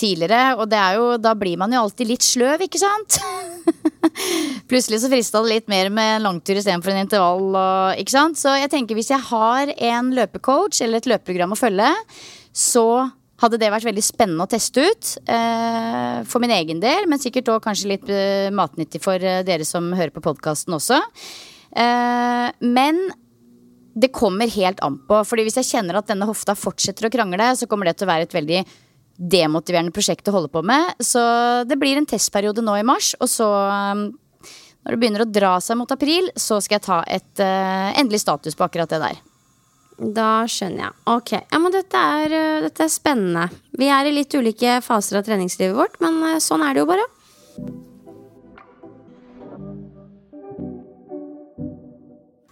[0.00, 0.56] tidligere.
[0.58, 3.20] Og jo, da blir man jo alltid litt sløv, ikke sant?
[4.70, 7.46] Plutselig så frista det litt mer med en langtur istedenfor en intervall.
[7.52, 8.40] Og, ikke sant?
[8.40, 11.94] Så jeg tenker hvis jeg har en løpecoach eller et løpeprogram å følge,
[12.56, 12.86] så
[13.40, 15.14] hadde det vært veldig spennende å teste ut.
[15.24, 19.66] Eh, for min egen del, men sikkert òg kanskje litt eh, matnyttig for eh, dere
[19.68, 21.00] som hører på podkasten også.
[21.70, 23.00] Eh, men
[24.00, 25.22] det kommer helt an på.
[25.26, 28.12] Fordi hvis jeg kjenner at denne hofta fortsetter å krangle, så kommer det til å
[28.12, 28.62] være et veldig
[29.20, 30.94] demotiverende prosjekt å holde på med.
[31.04, 31.20] Så
[31.68, 34.06] det blir en testperiode nå i mars, og så um,
[34.80, 38.22] når det begynner å dra seg mot april, så skal jeg ta et uh, endelig
[38.24, 39.20] status på akkurat det der.
[40.00, 40.96] Da skjønner jeg.
[41.12, 43.50] Ok, ja, men dette er, uh, dette er spennende.
[43.76, 46.90] Vi er i litt ulike faser av treningslivet vårt, men uh, sånn er det jo
[46.90, 47.06] bare.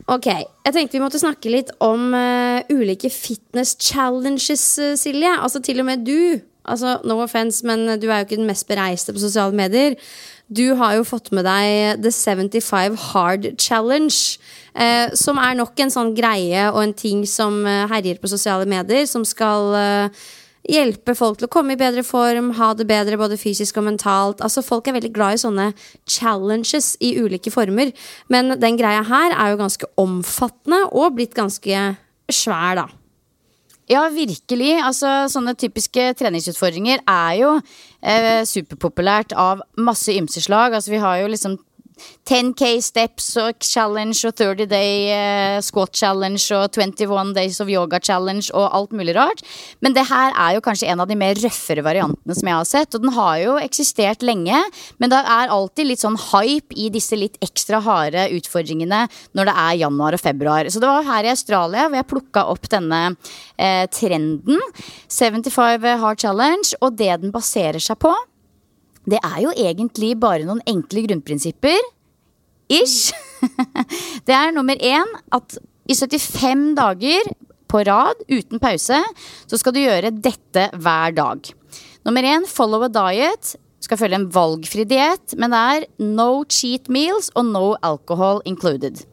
[0.09, 5.35] Ok, jeg tenkte vi måtte snakke litt om øh, ulike fitness challenges, øh, Silje.
[5.37, 6.41] Altså til og med du.
[6.69, 9.97] Altså, no offense, men du er jo ikke den mest bereiste på sosiale medier.
[10.49, 14.39] Du har jo fått med deg The 75 Hard Challenge.
[14.79, 18.69] Eh, som er nok en sånn greie og en ting som eh, herjer på sosiale
[18.69, 19.05] medier.
[19.11, 20.23] Som skal eh,
[20.69, 24.43] hjelpe folk til å komme i bedre form, ha det bedre både fysisk og mentalt.
[24.45, 25.69] Altså Folk er veldig glad i sånne
[26.09, 27.93] challenges i ulike former.
[28.33, 31.85] Men den greia her er jo ganske omfattende og blitt ganske
[32.29, 32.89] svær, da.
[33.89, 34.75] Ja, virkelig.
[34.85, 37.55] Altså, sånne typiske treningsutfordringer er jo
[38.05, 40.77] eh, superpopulært av masse ymse slag.
[40.77, 41.57] Altså, vi har jo liksom
[42.29, 48.01] 10K steps og challenge og 30 day eh, squat challenge og 21 days of yoga
[48.03, 49.43] challenge og alt mulig rart.
[49.85, 52.69] Men det her er jo kanskje en av de mer røffere variantene som jeg har
[52.69, 52.95] sett.
[52.95, 54.63] Og den har jo eksistert lenge,
[54.99, 59.05] men det er alltid litt sånn hype i disse litt ekstra harde utfordringene
[59.37, 60.71] når det er januar og februar.
[60.71, 63.03] Så det var her i Australia hvor jeg plukka opp denne
[63.57, 64.61] eh, trenden.
[65.09, 68.15] 75 Hard Challenge, og det den baserer seg på
[69.09, 71.79] det er jo egentlig bare noen enkle grunnprinsipper.
[72.69, 73.15] Ish.
[74.27, 75.57] Det er nummer én at
[75.89, 77.31] i 75 dager
[77.69, 78.99] på rad uten pause
[79.49, 81.49] så skal du gjøre dette hver dag.
[82.05, 83.55] Nummer én follow a diet.
[83.81, 89.05] Skal følge en valgfri diett, men det er no cheat meals og no alcohol included.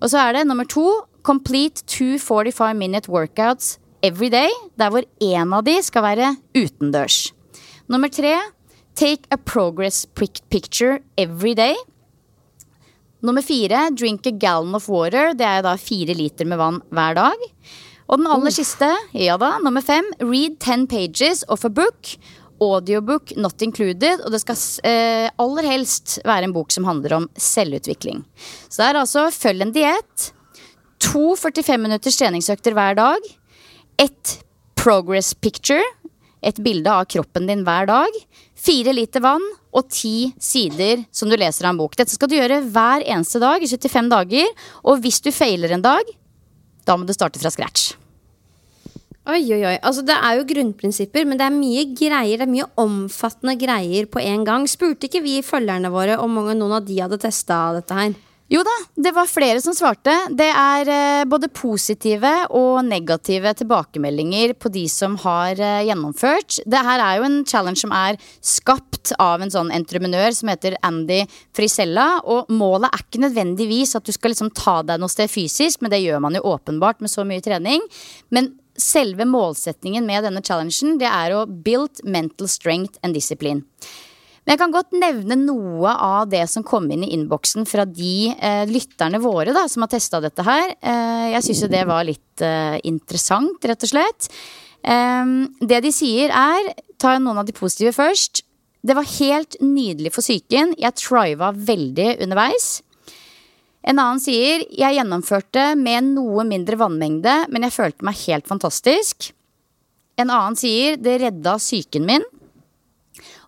[0.00, 0.86] Og så er det nummer to
[1.26, 7.32] complete two 45 minute workouts every day, der hvor én av de skal være utendørs.
[7.92, 8.34] Nummer tre
[8.96, 10.06] Take a progress
[10.48, 11.76] picture every day.
[13.20, 15.34] Nummer fire, drink a gallon of water.
[15.36, 17.42] Det er da fire liter med vann hver dag.
[18.08, 22.14] Og den aller siste, ja da, nummer fem, read ten pages of a book.
[22.62, 24.22] Audiobook not included.
[24.24, 28.24] Og det skal eh, aller helst være en bok som handler om selvutvikling.
[28.70, 30.30] Så det er altså følg en diett.
[31.04, 33.28] To 45 minutters treningsøkter hver dag.
[34.00, 34.38] Ett
[34.80, 35.84] progress picture.
[36.46, 38.18] Et bilde av kroppen din hver dag.
[38.54, 39.44] Fire liter vann
[39.76, 41.96] og ti sider som du leser av en bok.
[41.98, 44.50] Dette skal du gjøre hver eneste dag i 75 dager.
[44.86, 46.16] Og hvis du feiler en dag,
[46.86, 47.96] da må du starte fra scratch.
[49.26, 49.74] Oi, oi, oi.
[49.82, 52.38] Altså, det er jo grunnprinsipper, men det er mye greier.
[52.38, 54.68] Det er mye omfattende greier på en gang.
[54.70, 58.14] Spurte ikke vi følgerne våre om noen av de hadde testa dette her?
[58.46, 60.12] Jo da, det var flere som svarte.
[60.38, 66.60] Det er eh, både positive og negative tilbakemeldinger på de som har eh, gjennomført.
[66.62, 70.78] Det her er jo en challenge som er skapt av en sånn entreprenør som heter
[70.86, 71.24] Andy
[71.58, 72.20] Frisella.
[72.22, 75.90] Og målet er ikke nødvendigvis at du skal liksom ta deg noe sted fysisk, men
[75.90, 77.82] det gjør man jo åpenbart med så mye trening.
[78.30, 83.66] Men selve målsetningen med denne challengen, det er å build mental strength and discipline.
[84.46, 88.30] Men jeg kan godt nevne noe av det som kom inn i innboksen fra de
[88.30, 90.70] eh, lytterne våre da, som har testa dette her.
[90.78, 94.28] Eh, jeg syns jo det var litt eh, interessant, rett og slett.
[94.86, 98.44] Ehm, det de sier er, ta noen av de positive først.
[98.86, 100.76] Det var helt nydelig for psyken.
[100.78, 102.68] Jeg triva veldig underveis.
[103.82, 109.32] En annen sier jeg gjennomførte med noe mindre vannmengde, men jeg følte meg helt fantastisk.
[110.22, 112.30] En annen sier det redda psyken min.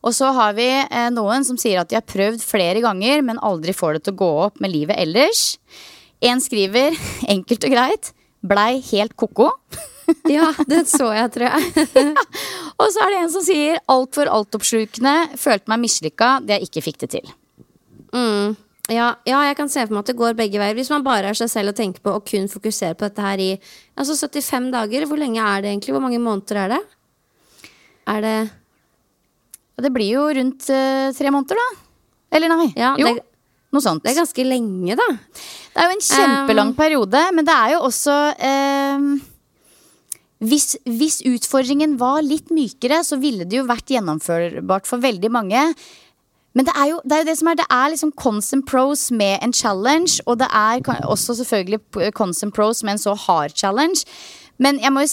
[0.09, 3.41] Og så har vi eh, noen som sier at de har prøvd flere ganger, men
[3.45, 5.59] aldri får det til å gå opp med livet ellers.
[6.25, 6.97] En skriver
[7.35, 9.53] enkelt og greit blei helt ko-ko.
[10.25, 12.13] Ja, det så jeg, tror jeg.
[12.81, 16.83] Og så er det en som sier altfor altoppslukende, følte meg mislykka det jeg ikke
[16.87, 17.35] fikk det til.
[18.17, 18.55] Mm.
[18.89, 20.79] Ja, ja, jeg kan se for meg at det går begge veier.
[20.79, 23.43] Hvis man bare er seg selv og tenker på å kun fokusere på dette her
[23.45, 23.51] i
[24.01, 25.93] altså 75 dager, hvor lenge er det egentlig?
[25.99, 26.81] Hvor mange måneder er det?
[28.09, 28.37] Er det
[29.79, 31.69] Og det blir jo rundt eh, tre måneder, da.
[32.35, 32.69] Eller nei.
[32.77, 33.23] Ja, jo, det,
[33.73, 34.03] noe sånt.
[34.05, 35.09] det er ganske lenge, da.
[35.73, 39.07] Det er jo en kjempelang Um, periode, men det er jo også ehm,
[40.43, 45.63] hvis, hvis utfordringen var litt mykere, så ville det jo vært gjennomførbart for veldig mange.
[46.57, 48.67] Men det er jo det, er jo det som er Det er liksom cons and
[48.67, 53.15] pros med en challenge, og det er også selvfølgelig cons and pros med en så
[53.15, 54.07] hard challenge.
[54.59, 55.13] Men jeg må jo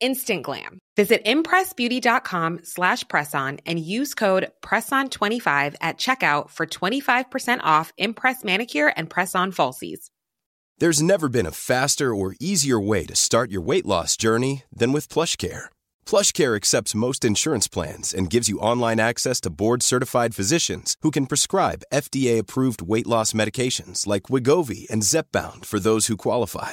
[0.00, 0.78] Instant glam.
[0.96, 8.92] Visit impressbeauty.com slash presson and use code PRESSON25 at checkout for 25% off Impress Manicure
[8.96, 10.10] and Press-On Falsies.
[10.78, 14.92] There's never been a faster or easier way to start your weight loss journey than
[14.92, 15.66] with PlushCare.
[16.04, 21.26] PlushCare accepts most insurance plans and gives you online access to board-certified physicians who can
[21.26, 26.72] prescribe FDA-approved weight loss medications like Wigovi and Zepbound for those who qualify.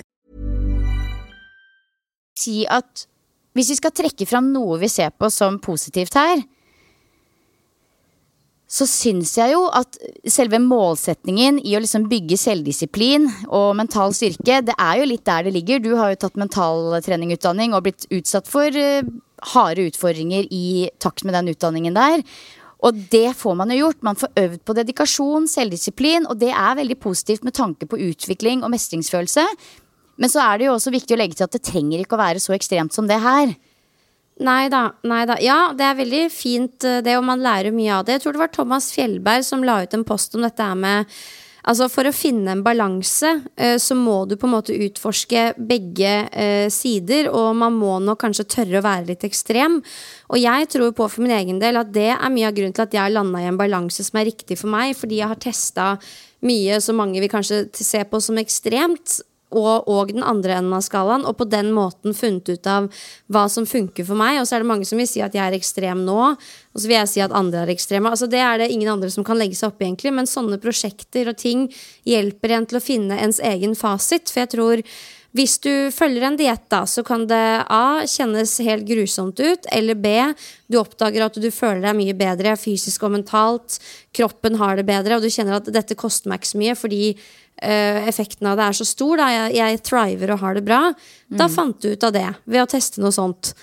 [2.41, 3.05] Si at
[3.57, 6.43] hvis vi skal trekke fram noe vi ser på som positivt her,
[8.71, 9.97] så syns jeg jo at
[10.31, 15.43] selve målsetningen i å liksom bygge selvdisiplin og mental styrke, det er jo litt der
[15.43, 15.83] det ligger.
[15.83, 19.03] Du har jo tatt mentaltreningutdanning og blitt utsatt for eh,
[19.51, 22.23] harde utfordringer i takt med den utdanningen der.
[22.81, 23.99] Og det får man jo gjort.
[24.07, 28.63] Man får øvd på dedikasjon, selvdisiplin, og det er veldig positivt med tanke på utvikling
[28.63, 29.43] og mestringsfølelse.
[30.21, 32.21] Men så er det jo også viktig å legge til at det trenger ikke å
[32.21, 33.55] være så ekstremt som det her.
[34.41, 35.37] Nei da, nei da.
[35.41, 38.17] Ja, det er veldig fint eh, det, og man lærer mye av det.
[38.17, 41.09] Jeg tror det var Thomas Fjellberg som la ut en post om dette med
[41.61, 46.13] Altså For å finne en balanse, eh, så må du på en måte utforske begge
[46.33, 49.77] eh, sider, og man må nok kanskje tørre å være litt ekstrem.
[50.33, 52.87] Og jeg tror på for min egen del at det er mye av grunnen til
[52.87, 55.41] at jeg har landa i en balanse som er riktig for meg, fordi jeg har
[55.41, 55.91] testa
[56.41, 59.19] mye som mange vil kanskje se på som ekstremt,
[59.51, 62.89] og, og den andre enden av skalaen, og på den måten funnet ut av
[63.31, 64.39] hva som funker for meg.
[64.41, 66.87] Og så er det mange som vil si at jeg er ekstrem nå, og så
[66.87, 68.11] vil jeg si at andre er ekstreme.
[68.11, 70.61] Altså Det er det ingen andre som kan legge seg opp i, egentlig, men sånne
[70.61, 71.67] prosjekter og ting
[72.07, 74.31] hjelper en til å finne ens egen fasit.
[74.31, 74.85] For jeg tror
[75.31, 78.03] hvis du følger en diett, da, så kan det A.
[78.03, 80.11] kjennes helt grusomt ut, eller B.
[80.67, 83.77] Du oppdager at du føler deg mye bedre fysisk og mentalt.
[84.15, 87.03] Kroppen har det bedre, og du kjenner at dette koster meg ikke så mye fordi
[87.61, 89.21] effekten av det er så stor.
[89.21, 89.29] Da.
[89.35, 90.81] Jeg, jeg thriver og har det bra.
[91.29, 93.53] Da fant du ut av det ved å teste noe sånt.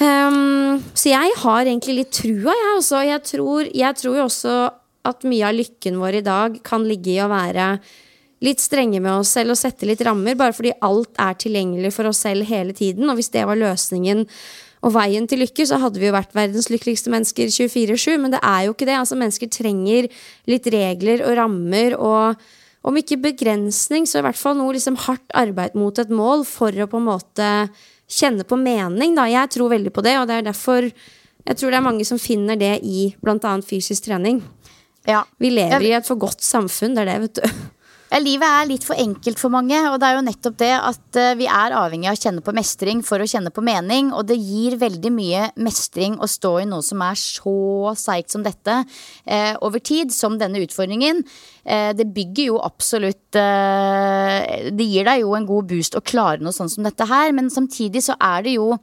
[0.00, 3.02] Um, så jeg har egentlig litt trua, jeg også.
[3.04, 4.54] Jeg tror, jeg tror jo også
[5.08, 7.74] at mye av lykken vår i dag kan ligge i å være
[8.42, 12.10] litt strenge med oss selv og sette litt rammer, bare fordi alt er tilgjengelig for
[12.10, 13.06] oss selv hele tiden.
[13.10, 14.24] Og hvis det var løsningen
[14.82, 18.40] og veien til lykke, så hadde vi jo vært verdens lykkeligste mennesker 24-7, men det
[18.42, 18.98] er jo ikke det.
[18.98, 20.08] Altså, mennesker trenger
[20.50, 22.42] litt regler og rammer og
[22.82, 26.74] om ikke begrensning, så i hvert fall noe liksom hardt arbeid mot et mål for
[26.74, 27.48] å på en måte
[28.10, 29.14] kjenne på mening.
[29.18, 29.28] Da.
[29.30, 30.88] Jeg tror veldig på det, og det er derfor
[31.42, 33.54] jeg tror det er mange som finner det i bl.a.
[33.66, 34.42] fysisk trening.
[35.08, 35.24] Ja.
[35.42, 37.62] Vi lever i et for godt samfunn, det er det, vet du.
[38.12, 41.16] Ja, livet er litt for enkelt for mange, og det er jo nettopp det at
[41.16, 44.26] eh, vi er avhengig av å kjenne på mestring for å kjenne på mening, og
[44.28, 48.74] det gir veldig mye mestring å stå i noe som er så seigt som dette
[49.24, 51.22] eh, over tid, som denne utfordringen.
[51.64, 56.44] Eh, det bygger jo absolutt eh, Det gir deg jo en god boost å klare
[56.44, 58.74] noe sånn som dette her, men samtidig så er det jo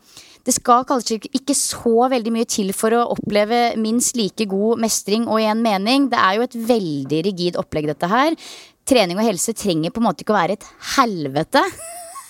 [0.47, 5.27] det skal kanskje ikke så veldig mye til for å oppleve minst like god mestring
[5.27, 6.07] og igjen en mening.
[6.09, 8.37] Det er jo et veldig rigid opplegg, dette her.
[8.89, 11.61] Trening og helse trenger på en måte ikke å være et helvete.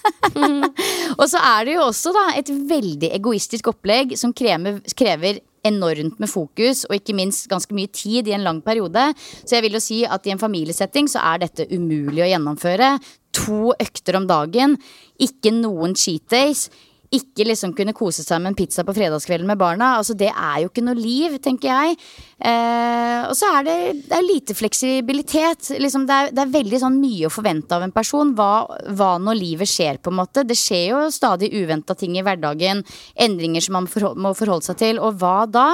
[1.20, 6.20] og så er det jo også da et veldig egoistisk opplegg som krever, krever enormt
[6.20, 9.10] med fokus og ikke minst ganske mye tid i en lang periode.
[9.44, 12.94] Så jeg vil jo si at i en familiesetting så er dette umulig å gjennomføre.
[13.40, 14.78] To økter om dagen,
[15.22, 16.68] ikke noen cheat days.
[17.10, 19.96] Ikke liksom kunne kose seg med en pizza på fredagskvelden med barna.
[19.98, 21.96] Altså Det er jo ikke noe liv, tenker jeg.
[22.38, 23.78] Eh, og så er det,
[24.12, 25.72] det er lite fleksibilitet.
[25.82, 28.36] Liksom det, er, det er veldig sånn mye å forvente av en person.
[28.38, 28.52] Hva,
[28.94, 30.46] hva når livet skjer, på en måte.
[30.46, 32.86] Det skjer jo stadig uventa ting i hverdagen.
[33.18, 35.02] Endringer som man forhold, må forholde seg til.
[35.02, 35.66] Og hva da?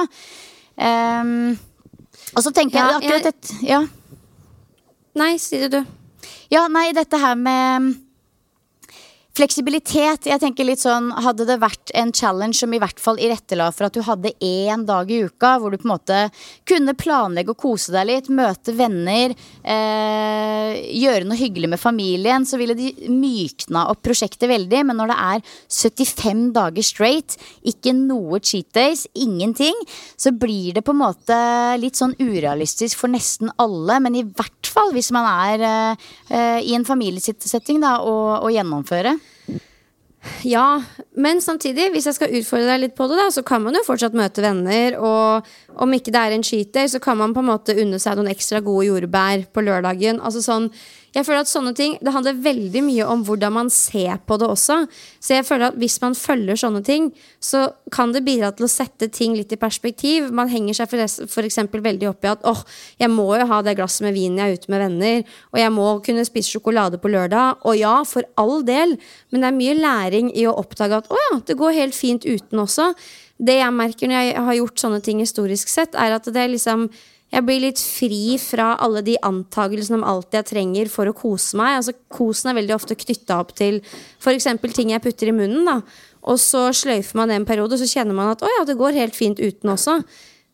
[0.80, 1.36] Eh,
[2.32, 3.84] og så tenker Ja, jeg akkurat et Ja.
[5.16, 5.82] Nei, sier du.
[6.52, 7.94] Ja, nei, dette her med
[9.36, 10.24] Fleksibilitet.
[10.30, 13.84] jeg tenker litt sånn Hadde det vært en challenge som i hvert fall irettela for
[13.84, 16.20] at du hadde én dag i uka hvor du på en måte
[16.64, 22.56] kunne planlegge og kose deg litt, møte venner, eh, gjøre noe hyggelig med familien, så
[22.56, 24.80] ville de mykna opp prosjektet veldig.
[24.88, 29.76] Men når det er 75 dager straight, ikke noe cheat days, ingenting,
[30.16, 31.38] så blir det på en måte
[31.82, 34.00] litt sånn urealistisk for nesten alle.
[34.00, 38.54] Men i hvert fall hvis man er eh, eh, i en familiesetting da, og, og
[38.56, 39.18] gjennomføre.
[40.46, 40.82] Ja,
[41.18, 43.84] men samtidig, hvis jeg skal utfordre deg litt på det, da, så kan man jo
[43.86, 44.98] fortsatt møte venner.
[45.00, 48.00] Og om ikke det er en cheat day, så kan man på en måte unne
[48.02, 50.20] seg noen ekstra gode jordbær på lørdagen.
[50.20, 50.70] Altså sånn,
[51.16, 54.48] jeg føler at sånne ting, Det handler veldig mye om hvordan man ser på det
[54.52, 54.76] også.
[55.20, 57.08] Så jeg føler at hvis man følger sånne ting,
[57.40, 60.28] så kan det bidra til å sette ting litt i perspektiv.
[60.30, 61.58] Man henger seg f.eks.
[61.72, 62.62] veldig opp i at åh,
[63.00, 65.72] jeg må jo ha det glasset med vin jeg er ute med venner, og jeg
[65.72, 67.64] må kunne spise sjokolade på lørdag.
[67.64, 68.98] Og ja, for all del,
[69.30, 72.28] men det er mye læring i å oppdage at å ja, det går helt fint
[72.28, 72.92] uten også.
[73.36, 76.52] Det jeg merker når jeg har gjort sånne ting historisk sett, er at det er
[76.52, 76.90] liksom
[77.34, 81.58] jeg blir litt fri fra alle de antagelsene om alt jeg trenger for å kose
[81.58, 81.80] meg.
[81.80, 84.46] Altså, kosen er veldig ofte knytta opp til f.eks.
[84.76, 85.66] ting jeg putter i munnen.
[85.66, 85.80] da
[86.30, 88.78] Og så sløyfer man det en periode, og så kjenner man at å ja, det
[88.78, 89.98] går helt fint uten også.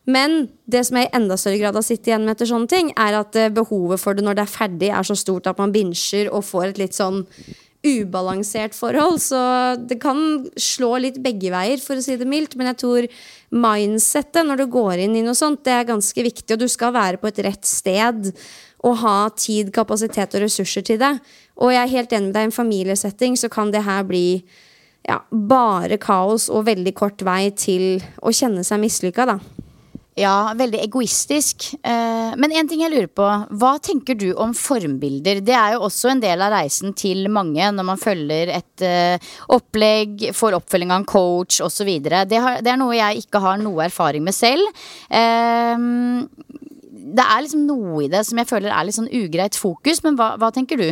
[0.09, 2.89] Men det som jeg i enda større grad har sittet igjen med etter sånne ting,
[2.99, 5.71] er at eh, behovet for det når det er ferdig, er så stort at man
[5.71, 7.21] binsjer og får et litt sånn
[7.83, 9.19] ubalansert forhold.
[9.21, 9.39] Så
[9.89, 12.57] det kan slå litt begge veier, for å si det mildt.
[12.59, 13.07] Men jeg tror
[13.53, 16.49] mindsettet når du går inn i noe sånt, det er ganske viktig.
[16.55, 18.31] Og du skal være på et rett sted
[18.83, 21.15] og ha tid, kapasitet og ressurser til det.
[21.59, 24.43] Og jeg er helt enig med deg, i en familiesetting så kan det her bli
[25.07, 29.37] ja, bare kaos og veldig kort vei til å kjenne seg mislykka, da.
[30.13, 31.71] Ja, veldig egoistisk.
[31.81, 33.25] Eh, men en ting jeg lurer på.
[33.57, 35.41] Hva tenker du om formbilder?
[35.41, 39.31] Det er jo også en del av reisen til mange når man følger et eh,
[39.55, 41.89] opplegg, får oppfølging av en coach osv.
[42.05, 44.85] Det, det er noe jeg ikke har noe erfaring med selv.
[45.09, 45.87] Eh,
[47.13, 50.19] det er liksom noe i det som jeg føler er litt sånn ugreit fokus, men
[50.19, 50.91] hva, hva tenker du?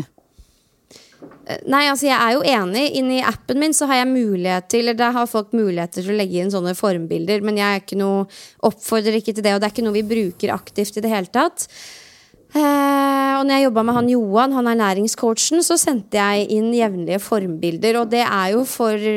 [1.42, 2.84] Nei, altså jeg er jo enig.
[3.00, 6.18] Inni appen min så har jeg mulighet til Eller der har folk muligheter til å
[6.18, 8.28] legge inn sånne formbilder, men jeg ikke noe,
[8.68, 11.32] oppfordrer ikke til det, og det er ikke noe vi bruker aktivt i det hele
[11.34, 11.66] tatt.
[12.52, 17.22] Eh, og når jeg jobba med han Johan, han ernæringscoachen, så sendte jeg inn jevnlige
[17.24, 19.10] formbilder, og det er jo for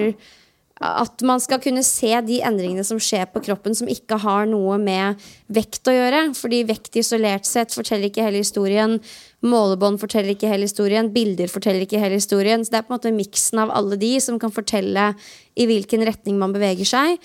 [0.85, 4.77] at man skal kunne se de endringene som skjer på kroppen som ikke har noe
[4.83, 5.21] med
[5.55, 6.25] vekt å gjøre.
[6.35, 8.99] Fordi vekt isolert sett forteller ikke hele historien.
[9.45, 11.11] Målebånd forteller ikke hele historien.
[11.13, 12.65] Bilder forteller ikke hele historien.
[12.65, 15.11] Så det er på en måte miksen av alle de som kan fortelle
[15.55, 17.21] i hvilken retning man beveger seg.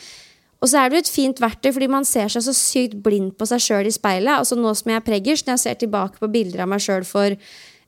[0.60, 3.32] Og så er det jo et fint verktøy, fordi man ser seg så sykt blind
[3.40, 4.34] på seg sjøl i speilet.
[4.36, 7.08] Altså Nå som jeg er preggers, når jeg ser tilbake på bilder av meg sjøl
[7.08, 7.38] for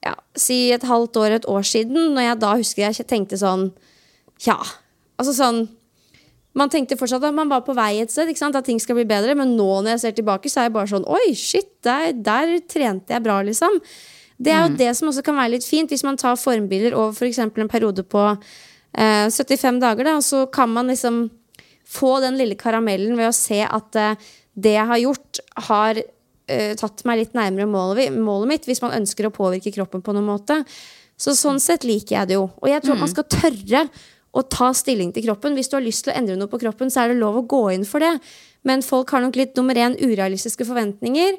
[0.02, 3.68] ja, si et halvt år, et år siden, når jeg da husker jeg tenkte sånn
[4.48, 4.58] Ja,
[5.20, 5.60] altså sånn
[6.58, 9.36] Man tenkte fortsatt at man var på vei et sted, at ting skal bli bedre,
[9.38, 12.58] men nå når jeg ser tilbake, så er jeg bare sånn Oi, shit, der, der
[12.72, 13.78] trente jeg bra, liksom.
[14.42, 17.14] Det er jo det som også kan være litt fint, hvis man tar formbilder over
[17.14, 17.42] f.eks.
[17.44, 21.28] en periode på eh, 75 dager, da, så kan man liksom
[21.92, 26.74] få den lille karamellen ved å se at eh, det jeg har gjort, har eh,
[26.80, 30.30] tatt meg litt nærmere målet, målet mitt, hvis man ønsker å påvirke kroppen på noen
[30.32, 30.62] måte.
[31.22, 32.48] Så sånn sett liker jeg det jo.
[32.64, 33.86] Og jeg tror man skal tørre
[34.32, 35.54] å ta stilling til kroppen.
[35.58, 37.48] Hvis du har lyst til å endre noe på kroppen, så er det lov å
[37.52, 38.16] gå inn for det.
[38.68, 41.38] Men folk har nok litt nummer én urealistiske forventninger.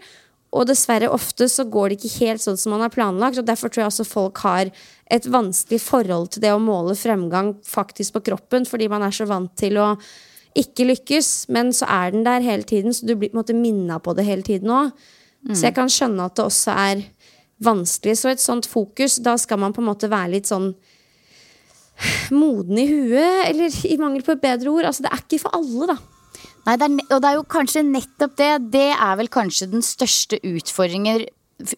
[0.52, 3.38] Og dessverre ofte så går det ikke helt sånn som man har planlagt.
[3.40, 4.68] Og derfor tror jeg også folk har
[5.12, 9.26] et vanskelig forhold til det å måle fremgang faktisk på kroppen, fordi man er så
[9.28, 9.94] vant til å
[10.58, 11.32] ikke lykkes.
[11.56, 14.12] Men så er den der hele tiden, så du blir på en måte minna på
[14.18, 14.92] det hele tiden òg.
[15.42, 15.56] Mm.
[15.56, 17.04] Så jeg kan skjønne at det også er
[17.64, 18.18] vanskelig.
[18.20, 20.74] Så et sånt fokus, da skal man på en måte være litt sånn
[22.42, 24.90] moden i huet, eller i mangel på et bedre ord.
[24.90, 26.00] Altså, det er ikke for alle, da.
[26.62, 28.50] Nei, det er, og det er jo kanskje nettopp det.
[28.74, 31.26] Det er vel kanskje den største utfordringen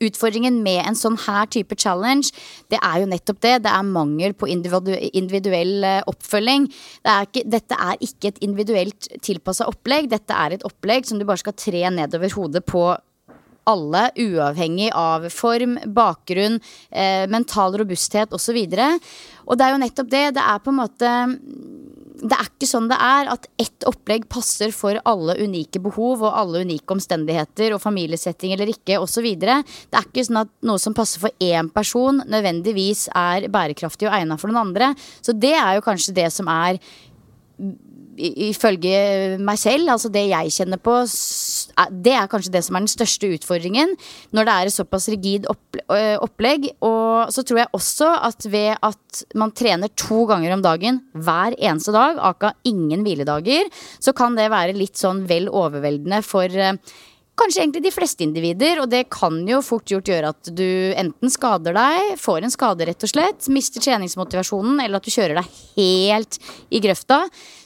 [0.00, 2.30] Utfordringen med en sånn her type challenge,
[2.72, 3.50] det er jo nettopp det.
[3.66, 6.70] Det er mangel på individuell eh, oppfølging.
[7.04, 10.08] Det er ikke, dette er ikke et individuelt tilpassa opplegg.
[10.08, 12.86] Dette er et opplegg som du bare skal tre nedover hodet på
[13.68, 16.60] alle, uavhengig av form, bakgrunn,
[16.90, 18.56] eh, mental robusthet osv.
[18.64, 20.24] Og, så og det er jo nettopp det.
[20.38, 21.12] Det er på en måte
[22.24, 26.36] det er ikke sånn det er at ett opplegg passer for alle unike behov og
[26.40, 29.26] alle unike omstendigheter og familiesetting eller ikke osv.
[29.36, 34.16] Det er ikke sånn at noe som passer for én person, nødvendigvis er bærekraftig og
[34.16, 34.94] egna for noen andre.
[35.20, 36.80] Så det er jo kanskje det som er
[38.18, 40.94] ifølge meg selv, altså det jeg kjenner på,
[42.04, 43.94] det er kanskje det som er den største utfordringen.
[44.34, 46.68] Når det er et såpass rigid opplegg.
[46.84, 51.56] Og så tror jeg også at ved at man trener to ganger om dagen hver
[51.58, 56.48] eneste dag, aka ingen hviledager, så kan det være litt sånn vel overveldende for
[57.34, 61.32] Kanskje egentlig de fleste individer, og det kan jo fort gjort gjøre at du enten
[61.32, 65.56] skader deg, får en skade rett og slett, mister treningsmotivasjonen, eller at du kjører deg
[65.74, 66.38] helt
[66.70, 67.24] i grøfta.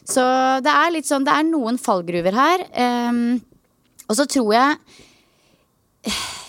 [0.08, 0.24] Så
[0.64, 2.64] det er litt sånn, det er noen fallgruver her.
[2.72, 3.20] Um,
[4.08, 4.76] og så tror jeg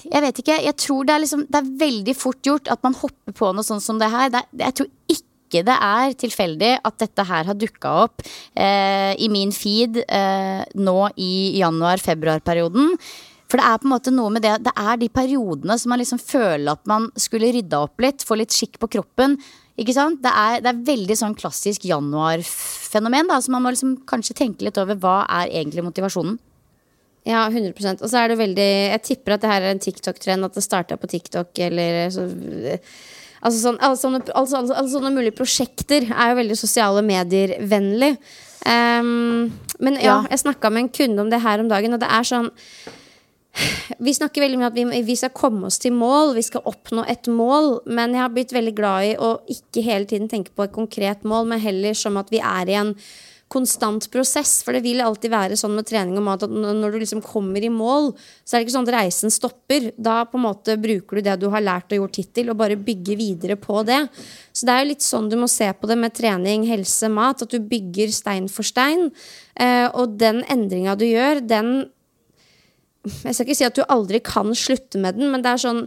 [0.10, 0.56] Jeg vet ikke.
[0.64, 3.68] Jeg tror det er, liksom, det er veldig fort gjort at man hopper på noe
[3.68, 4.32] sånt som det her.
[4.32, 8.22] Det jeg tror ikke det er tilfeldig at dette her har dukka opp
[8.54, 12.94] eh, i min feed eh, nå i januar-februar-perioden.
[13.50, 16.02] For det er på en måte noe med det Det er de periodene som man
[16.02, 19.40] liksom føler at man skulle rydda opp litt, få litt skikk på kroppen.
[19.80, 20.22] Ikke sant?
[20.22, 23.32] Det er, det er veldig sånn klassisk januarfenomen.
[23.42, 26.38] Så man må liksom kanskje tenke litt over hva er egentlig motivasjonen.
[27.28, 30.46] Ja, 100% Og så er det veldig Jeg tipper at det her er en TikTok-trend,
[30.46, 32.26] at det starta på TikTok eller så,
[33.40, 38.14] Altså, sånn, alle, sånne, altså, alle, alle sånne mulige prosjekter er jo veldig sosiale medier-vennlig.
[38.66, 40.22] Um, men ja, Ja.
[40.30, 42.50] jeg snakka med en kunde om det her om dagen, og det er sånn
[44.00, 46.64] vi snakker veldig mye om at vi, vi skal komme oss til mål, vi skal
[46.70, 47.82] oppnå et mål.
[47.90, 51.26] Men jeg har blitt veldig glad i å ikke hele tiden tenke på et konkret
[51.28, 52.94] mål, men heller som at vi er i en
[53.52, 54.60] konstant prosess.
[54.66, 57.64] For det vil alltid være sånn med trening og mat at når du liksom kommer
[57.66, 58.12] i mål,
[58.44, 59.90] så er det ikke sånn at reisen stopper.
[59.98, 62.80] Da på en måte bruker du det du har lært og gjort hittil, og bare
[62.80, 64.02] bygger videre på det.
[64.54, 67.46] Så det er jo litt sånn du må se på det med trening, helse, mat.
[67.46, 69.10] At du bygger stein for stein.
[69.60, 71.90] Eh, og den endringa du gjør, den
[73.08, 75.86] jeg skal ikke si at du aldri kan slutte med den, men det er sånn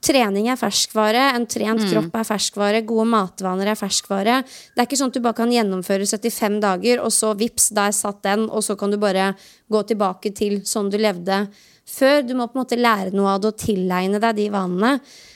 [0.00, 4.38] Trening er ferskvare, en trent kropp er ferskvare, gode matvaner er ferskvare.
[4.46, 7.92] Det er ikke sånn at du bare kan gjennomføre 75 dager, og så vips, der
[7.96, 9.34] satt den, og så kan du bare
[9.68, 11.42] gå tilbake til sånn du levde
[11.90, 12.22] før.
[12.24, 14.94] Du må på en måte lære noe av det og tilegne deg de vanene.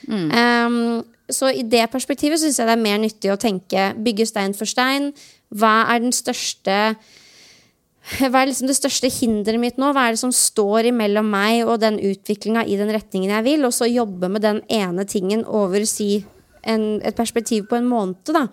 [0.08, 1.02] Um,
[1.32, 4.68] så i det perspektivet syns jeg det er mer nyttig å tenke bygge stein for
[4.68, 5.12] stein.
[5.54, 6.96] Hva er den største
[8.04, 9.88] hva er liksom det største hinderet mitt nå?
[9.96, 13.64] Hva er det som står imellom meg og den utviklinga i den retningen jeg vil?
[13.64, 16.18] Og så jobbe med den ene tingen over si
[16.68, 18.20] en, et perspektiv på en måned.
[18.28, 18.48] Da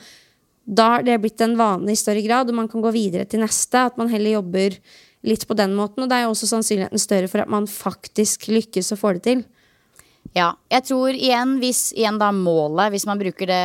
[0.63, 3.41] Da har det blitt en vane i større grad, og man kan gå videre til
[3.41, 3.87] neste.
[3.91, 4.77] At man heller jobber
[5.27, 6.03] litt på den måten.
[6.03, 9.23] Og det er jo også sannsynligheten større for at man faktisk lykkes og får det
[9.25, 9.43] til.
[10.31, 13.63] Ja, jeg tror igjen, hvis igjen da målet, hvis man bruker det,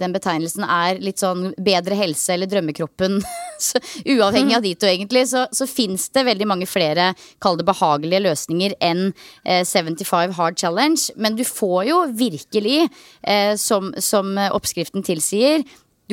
[0.00, 3.20] den betegnelsen, er litt sånn bedre helse eller drømmekroppen,
[3.68, 7.68] så, uavhengig av de to egentlig, så, så fins det veldig mange flere, kall det
[7.70, 9.12] behagelige løsninger enn
[9.46, 11.14] eh, 75 Hard Challenge.
[11.14, 12.88] Men du får jo virkelig,
[13.22, 15.62] eh, som, som oppskriften tilsier,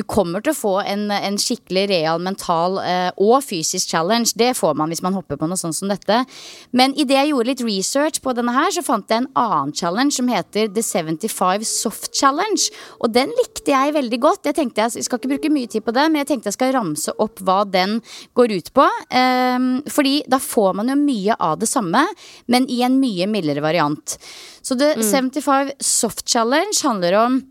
[0.00, 4.32] du kommer til å få en, en skikkelig real mental eh, og fysisk challenge.
[4.38, 6.22] Det får man hvis man hopper på noe sånt som dette.
[6.76, 10.16] Men idet jeg gjorde litt research på denne her, så fant jeg en annen challenge
[10.16, 12.70] som heter The 75 Soft Challenge.
[13.04, 14.48] Og den likte jeg veldig godt.
[14.48, 16.58] Jeg tenkte jeg, jeg skal ikke bruke mye tid på det, men jeg tenkte jeg
[16.58, 17.98] skal ramse opp hva den
[18.38, 18.86] går ut på.
[19.20, 22.06] Ehm, fordi da får man jo mye av det samme,
[22.50, 24.16] men i en mye mildere variant.
[24.64, 27.42] Så The 75 Soft Challenge handler om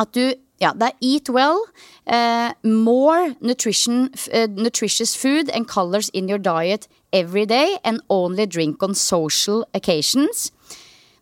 [0.00, 0.32] at du
[0.62, 1.58] ja, det er eat well,
[2.06, 8.46] eh, more nutrition, eh, nutritious food and colors in your diet every day, and only
[8.46, 10.52] drink on social occasions.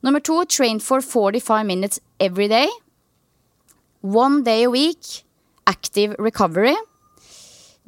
[0.03, 2.69] Nummer to, train for 45 minutes every day.
[4.01, 5.25] One day a week,
[5.67, 6.77] active recovery.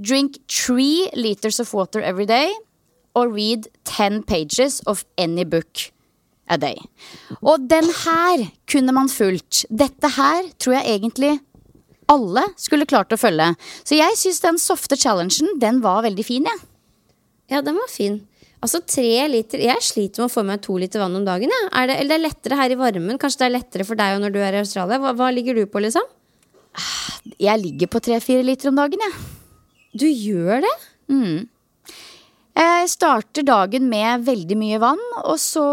[0.00, 2.52] Drink three liters of water every day,
[3.14, 5.91] or read 10 pages of any book
[6.52, 6.76] a day.
[7.40, 9.64] Og den her kunne man fulgt.
[9.68, 11.38] Dette her tror jeg egentlig
[12.12, 13.52] alle skulle klart å følge.
[13.86, 16.68] Så jeg syns den softe challengen, den var veldig fin, jeg.
[17.52, 18.20] Ja, den var fin.
[18.62, 21.50] Altså tre liter Jeg sliter med å få meg to liter vann om dagen.
[21.50, 21.62] Ja.
[21.80, 23.18] Er det, eller det er lettere her i varmen.
[23.20, 25.00] Kanskje det er lettere for deg når du er i Australia.
[25.02, 26.06] Hva, hva ligger du på, liksom?
[27.42, 29.18] Jeg ligger på tre-fire liter om dagen, jeg.
[29.98, 30.76] Du gjør det?
[32.52, 35.64] Jeg starter dagen med veldig mye vann, og så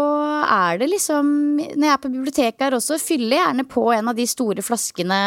[0.46, 1.26] er det liksom
[1.60, 4.64] Når jeg er på biblioteket her også, fyller jeg gjerne på en av de store
[4.64, 5.20] flaskene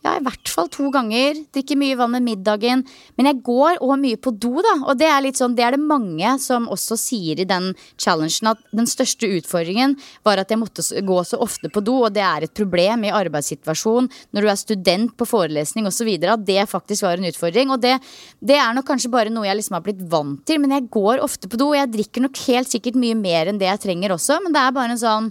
[0.00, 1.36] ja, i hvert fall to ganger.
[1.52, 2.82] Drikker mye vann med middagen.
[3.18, 4.74] Men jeg går òg mye på do, da.
[4.88, 8.62] Og det er sånn, det er det mange som også sier i den challengen at
[8.72, 12.46] den største utfordringen var at jeg måtte gå så ofte på do, og det er
[12.46, 16.08] et problem i arbeidssituasjon når du er student på forelesning osv.
[16.24, 17.74] At det faktisk var en utfordring.
[17.74, 17.98] Og det,
[18.40, 21.20] det er nok kanskje bare noe jeg liksom har blitt vant til, men jeg går
[21.24, 24.16] ofte på do, og jeg drikker nok helt sikkert mye mer enn det jeg trenger
[24.16, 25.28] også, men det er bare en sånn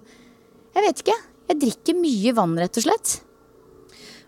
[0.75, 1.17] Jeg vet ikke.
[1.49, 3.15] Jeg drikker mye vann, rett og slett.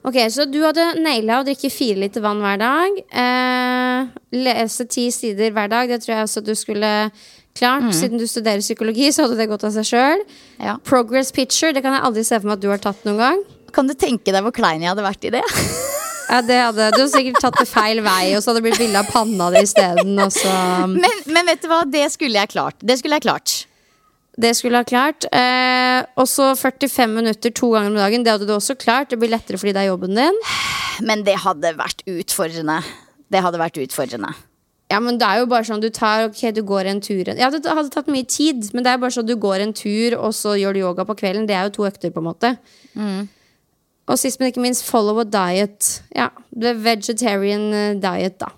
[0.07, 2.97] Ok, Så du hadde naila å drikke fire liter vann hver dag.
[3.13, 5.91] Eh, lese ti sider hver dag.
[5.91, 7.11] Det tror jeg også du skulle
[7.57, 7.91] klart.
[7.93, 10.23] Siden du studerer psykologi, så hadde det gått av seg sjøl.
[10.57, 10.77] Ja.
[10.87, 13.41] Progress picture, det kan jeg aldri se for meg at du har tatt noen gang.
[13.75, 15.45] Kan du tenke deg hvor klein jeg hadde vært i det?
[16.31, 18.79] Ja, det hadde, Du hadde sikkert tatt det feil vei, og så hadde det blitt
[18.79, 20.13] bilde av panna di isteden.
[20.95, 22.77] Men, men vet du hva, det skulle jeg klart.
[22.79, 23.55] Det skulle jeg klart.
[24.39, 25.27] Det skulle jeg ha klart.
[25.27, 28.23] Eh, og så 45 minutter to ganger om dagen.
[28.23, 29.09] Det hadde du også klart.
[29.11, 30.39] Det blir lettere fordi det er jobben din.
[31.03, 32.79] Men det hadde vært utfordrende.
[33.31, 34.31] Det hadde vært utfordrende.
[34.91, 37.47] Ja, men det er jo bare sånn du tar Ok, du går en tur Ja,
[37.47, 40.33] det hadde tatt mye tid, men det er bare sånn du går en tur, og
[40.35, 41.47] så gjør du yoga på kvelden.
[41.47, 42.55] Det er jo to økter, på en måte.
[44.11, 46.01] Og sist, men ikke minst, follow a diet.
[46.15, 48.51] Ja, the vegetarian eh, diet, da.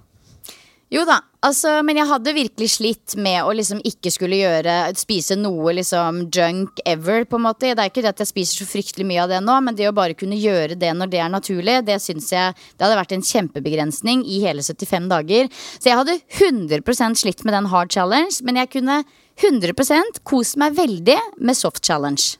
[0.94, 5.34] Jo da, altså, men jeg hadde virkelig slitt med å liksom ikke skulle gjøre Spise
[5.40, 7.72] noe liksom junk ever, på en måte.
[7.72, 9.88] Det er ikke det at jeg spiser så fryktelig mye av det nå, men det
[9.90, 13.16] å bare kunne gjøre det når det er naturlig, det syns jeg Det hadde vært
[13.16, 15.50] en kjempebegrensning i hele 75 dager.
[15.80, 19.00] Så jeg hadde 100% slitt med den hard challenge, men jeg kunne
[19.42, 22.36] 100% kost meg veldig med soft challenge.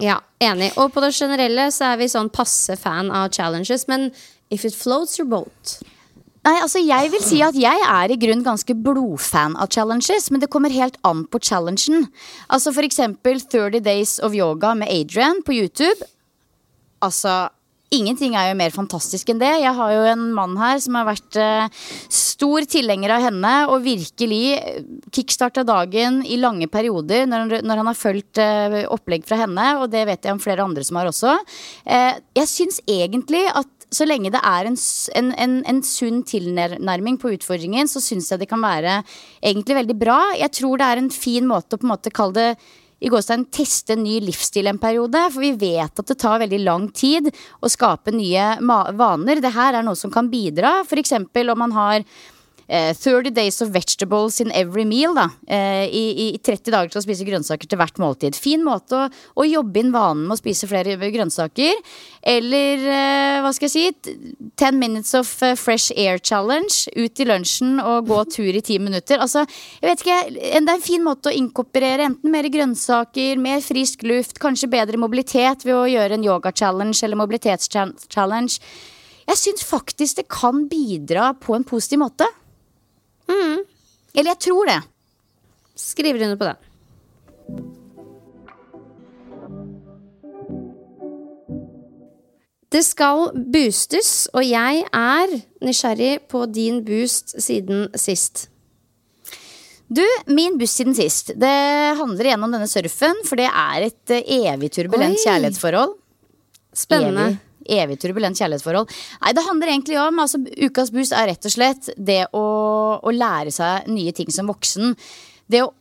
[0.00, 0.74] Ja, enig.
[0.76, 4.10] Og på det generelle så er vi sånn passe fan av challenges, men
[4.52, 5.78] if it floats your boat
[6.40, 10.40] Nei, altså jeg vil si at jeg er i grunn ganske blodfan av challenges, men
[10.40, 12.06] det kommer helt an på challengen.
[12.48, 16.08] Altså for eksempel 30 Days of Yoga med Adrian på YouTube.
[17.04, 17.50] Altså,
[17.92, 19.50] ingenting er jo mer fantastisk enn det.
[19.60, 21.68] Jeg har jo en mann her som har vært eh,
[22.08, 24.78] stor tilhenger av henne og virkelig eh,
[25.12, 29.74] kickstarta dagen i lange perioder når han, når han har fulgt eh, opplegg fra henne,
[29.82, 31.36] og det vet jeg om flere andre som har også.
[31.84, 34.76] Eh, jeg syns egentlig at så lenge det er en,
[35.18, 39.00] en, en, en sunn tilnærming på utfordringen, så syns jeg det kan være
[39.42, 40.20] egentlig veldig bra.
[40.38, 42.50] Jeg tror det er en fin måte å på en måte kalle det
[43.00, 45.22] i gåstein teste en ny livsstil en periode.
[45.32, 47.30] For vi vet at det tar veldig lang tid
[47.60, 49.40] å skape nye vaner.
[49.40, 50.80] Det her er noe som kan bidra.
[50.84, 51.16] F.eks.
[51.16, 52.04] om man har
[52.70, 55.14] eh, 30 days of vegetables in every meal.
[55.14, 56.04] Da, eh, i,
[56.34, 58.38] I 30 dager til å spise grønnsaker til hvert måltid.
[58.38, 61.80] Fin måte å, å jobbe inn vanen med å spise flere grønnsaker.
[62.34, 64.14] Eller eh, hva skal jeg si?
[64.60, 66.86] 10 minutes of eh, fresh air challenge.
[66.94, 69.20] Ut i lunsjen og gå tur i ti minutter.
[69.20, 69.44] Altså,
[69.80, 74.04] jeg vet ikke, Det er en fin måte å inkorporere enten mer grønnsaker, mer frisk
[74.06, 78.60] luft, kanskje bedre mobilitet ved å gjøre en yoga-challenge eller mobilitetschallenge.
[79.30, 82.26] Jeg syns faktisk det kan bidra på en positiv måte.
[84.14, 84.80] Eller jeg tror det.
[85.78, 86.58] Skriver under på det.
[92.70, 95.32] Det skal boostes, og jeg er
[95.66, 98.46] nysgjerrig på din boost siden sist.
[99.90, 101.32] Du, min buss siden sist.
[101.34, 101.56] Det
[101.98, 105.22] handler igjen om denne surfen, for det er et eh, evig turbulent Oi.
[105.24, 105.96] kjærlighetsforhold.
[106.78, 107.24] Spennende.
[107.32, 108.94] Evig, evig turbulent kjærlighetsforhold.
[109.24, 112.46] Nei, det handler egentlig om altså, Ukas boost er rett og slett det å,
[113.02, 114.96] å lære seg nye ting som voksen.
[115.50, 115.72] Det å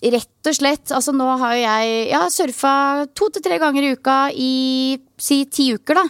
[0.00, 2.74] rett og slett Altså, nå har jo jeg ja, surfa
[3.16, 4.52] to til tre ganger i uka i
[5.20, 6.06] si ti uker, da.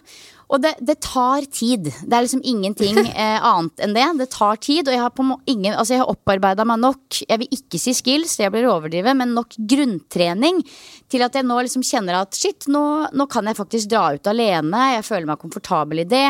[0.50, 1.86] Og det, det tar tid.
[1.86, 4.06] Det er liksom ingenting eh, annet enn det.
[4.18, 7.42] Det tar tid, og jeg har, på ingen, altså jeg har opparbeida meg nok Jeg
[7.42, 10.62] vil ikke si skills, det blir å overdrive, men nok grunntrening
[11.10, 12.84] til at jeg nå liksom kjenner at shit, nå,
[13.14, 14.84] nå kan jeg faktisk dra ut alene.
[14.96, 16.28] Jeg føler meg komfortabel i det.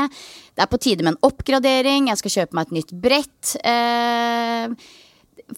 [0.56, 2.08] Det er på tide med en oppgradering.
[2.10, 3.54] Jeg skal kjøpe meg et nytt brett.
[3.64, 4.72] Eh,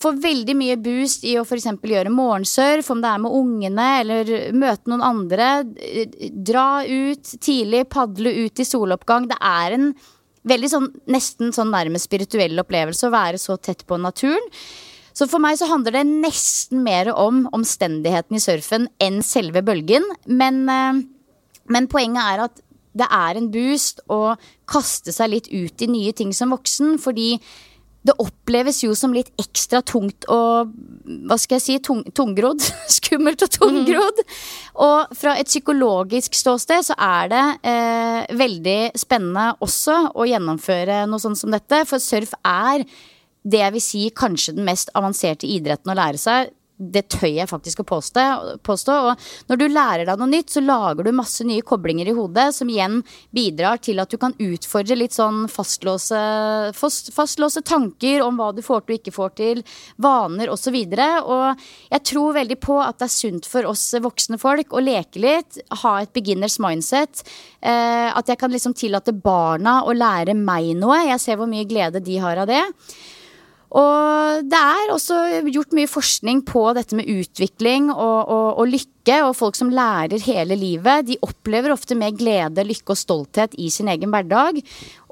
[0.01, 1.69] får veldig mye boost i å f.eks.
[1.83, 5.51] gjøre morgensurf, om det er med ungene eller møte noen andre.
[6.33, 9.29] Dra ut tidlig, padle ut i soloppgang.
[9.31, 9.93] Det er en
[10.49, 14.49] veldig sånn nesten sånn nærmest spirituell opplevelse å være så tett på naturen.
[15.13, 20.07] Så for meg så handler det nesten mer om omstendigheten i surfen enn selve bølgen.
[20.27, 21.03] Men, eh,
[21.69, 22.63] men poenget er at
[22.97, 24.37] det er en boost å
[24.69, 27.41] kaste seg litt ut i nye ting som voksen, fordi
[28.03, 30.73] det oppleves jo som litt ekstra tungt og
[31.29, 32.63] hva skal jeg si, tung, tungrodd.
[32.97, 34.23] Skummelt og tungrodd.
[34.83, 41.23] Og fra et psykologisk ståsted så er det eh, veldig spennende også å gjennomføre noe
[41.23, 41.85] sånt som dette.
[41.89, 42.87] For surf er
[43.43, 46.53] det jeg vil si kanskje den mest avanserte idretten å lære seg
[46.93, 48.25] det tøyer jeg faktisk å påstå,
[48.67, 48.97] påstå.
[49.11, 52.49] Og når du lærer deg noe nytt, så lager du masse nye koblinger i hodet
[52.57, 53.01] som igjen
[53.35, 56.21] bidrar til at du kan utfordre litt sånn fastlåse,
[56.77, 59.63] fast, fastlåse tanker om hva du får til og ikke får til,
[60.03, 60.77] vaner osv.
[60.77, 61.65] Og, og
[61.95, 65.61] jeg tror veldig på at det er sunt for oss voksne folk å leke litt,
[65.85, 67.25] ha et beginners mindset.
[67.61, 71.05] Eh, at jeg kan liksom tillate barna å lære meg noe.
[71.07, 72.63] Jeg ser hvor mye glede de har av det.
[73.73, 75.19] Og det er også
[75.49, 79.21] gjort mye forskning på dette med utvikling og, og, og, lykke.
[79.25, 83.71] Og folk som lærer hele livet, de opplever ofte mer glede, lykke og stolthet i
[83.73, 84.61] sin egen hverdag.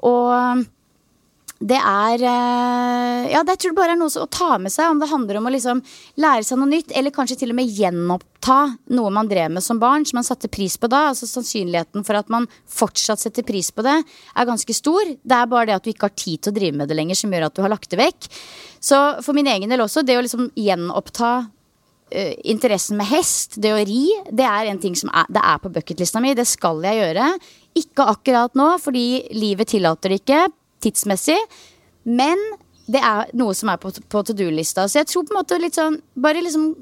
[0.05, 0.61] Og
[1.61, 4.89] det er eh, Ja, det tror jeg bare er noe å ta med seg.
[4.89, 5.83] Om det handler om å liksom
[6.21, 8.57] lære seg noe nytt, eller kanskje til og med gjenoppta
[8.97, 11.07] noe man drev med som barn, som man satte pris på da.
[11.11, 15.13] Altså Sannsynligheten for at man fortsatt setter pris på det, er ganske stor.
[15.21, 17.19] Det er bare det at du ikke har tid til å drive med det lenger,
[17.21, 18.29] som gjør at du har lagt det vekk.
[18.81, 23.75] Så for min egen del også, det å liksom gjenoppta uh, interessen med hest, det
[23.75, 26.33] å ri, det er en ting som er, det er på bucketlista mi.
[26.37, 27.29] Det skal jeg gjøre.
[27.77, 29.05] Ikke akkurat nå, fordi
[29.37, 30.47] livet tillater det ikke
[30.83, 31.39] tidsmessig.
[32.09, 32.39] Men
[32.91, 34.87] det er noe som er på, på to do-lista.
[34.89, 36.73] Så jeg tror på en måte litt sånn Bare liksom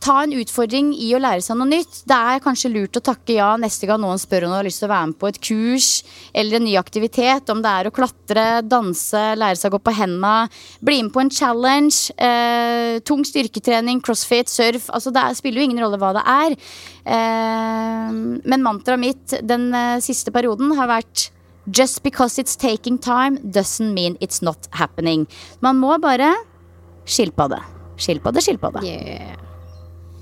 [0.00, 2.00] ta en utfordring i å lære seg noe nytt.
[2.08, 4.80] Det er kanskje lurt å takke ja neste gang noen spør om du har lyst
[4.82, 5.88] til å være med på et kurs
[6.32, 7.52] eller en ny aktivitet.
[7.52, 10.34] Om det er å klatre, danse, lære seg å gå på henda,
[10.80, 12.14] bli med på en challenge.
[12.16, 14.88] Eh, tung styrketrening, crossfit, surf.
[14.88, 16.56] Altså det er, spiller jo ingen rolle hva det er.
[17.04, 18.08] Eh,
[18.40, 21.28] men mantraet mitt den eh, siste perioden har vært
[21.68, 25.26] Just because it's taking time doesn't mean it's not happening.
[25.60, 26.32] Man må bare
[27.04, 27.60] skilpadde.
[28.00, 28.82] Skilpadde, skilpadde.
[28.86, 29.36] Yeah.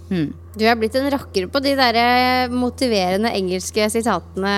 [0.09, 0.32] Hmm.
[0.57, 4.55] Du er blitt en rakker på de der eh, motiverende engelske sitatene,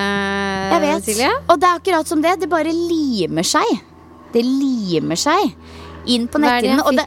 [0.71, 1.09] Jeg vet.
[1.09, 1.31] Silje.
[1.51, 2.37] Og det er akkurat som det.
[2.41, 3.67] Det bare limer seg.
[4.33, 5.51] Det limer seg
[6.07, 6.85] inn på netthinnen.
[6.87, 7.07] Og det,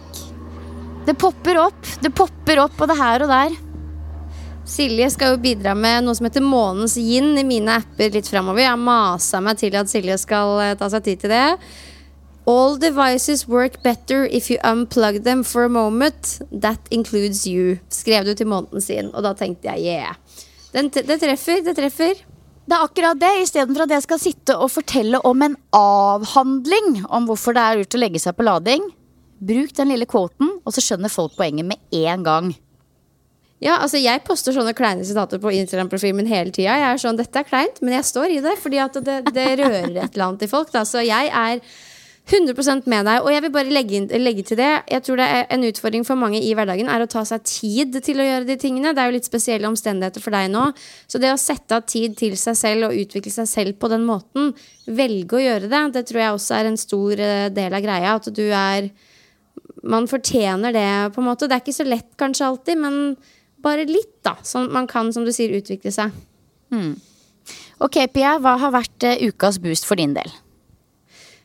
[1.08, 1.94] det popper opp.
[2.04, 3.56] Det popper opp både her og der.
[4.64, 8.64] Silje skal jo bidra med noe som heter Månens yin i mine apper litt framover.
[8.64, 11.48] Jeg har masa meg til at Silje skal eh, ta seg tid til det.
[12.48, 16.40] All devices work better if you unplug them for a moment.
[16.52, 17.78] That includes you.
[17.92, 20.16] Skrev du til måneden sin, og da tenkte jeg yeah.
[20.74, 22.24] Den, det treffer, det treffer.
[22.64, 23.36] Det er akkurat det.
[23.44, 28.00] Istedenfor at jeg skal sitte og fortelle om en avhandling om hvorfor det er lurt
[28.00, 28.88] å legge seg på lading,
[29.44, 32.54] bruk den lille kvoten, og så skjønner folk poenget med en gang.
[33.64, 36.76] Ja, altså Jeg poster sånne kleine sitater på Instagram-profilen min hele tida.
[36.82, 39.50] Jeg er sånn, dette er kleint, men jeg står i det, fordi at det, det
[39.62, 40.74] rører et eller annet i folk.
[40.74, 40.84] Da.
[40.88, 41.64] Så jeg er
[42.24, 43.22] 100% med deg.
[43.26, 44.72] Og jeg vil bare legge, inn, legge, til det.
[44.92, 48.00] Jeg tror det er En utfordring for mange i hverdagen er å ta seg tid
[48.06, 48.94] til å gjøre de tingene.
[48.96, 50.70] Det er jo litt spesielle omstendigheter for deg nå.
[51.08, 54.08] Så det å sette av tid til seg selv og utvikle seg selv på den
[54.08, 54.54] måten,
[54.88, 58.16] velge å gjøre det, det tror jeg også er en stor eh, del av greia.
[58.16, 58.92] At du er
[59.84, 61.48] Man fortjener det, på en måte.
[61.48, 63.18] Det er ikke så lett kanskje alltid, men
[63.64, 64.36] bare litt, da.
[64.46, 66.14] Sånn man kan, som du sier, utvikle seg.
[66.74, 66.96] Mm.
[67.84, 68.38] Ok, Pia.
[68.42, 70.32] Hva har vært uh, ukas boost for din del?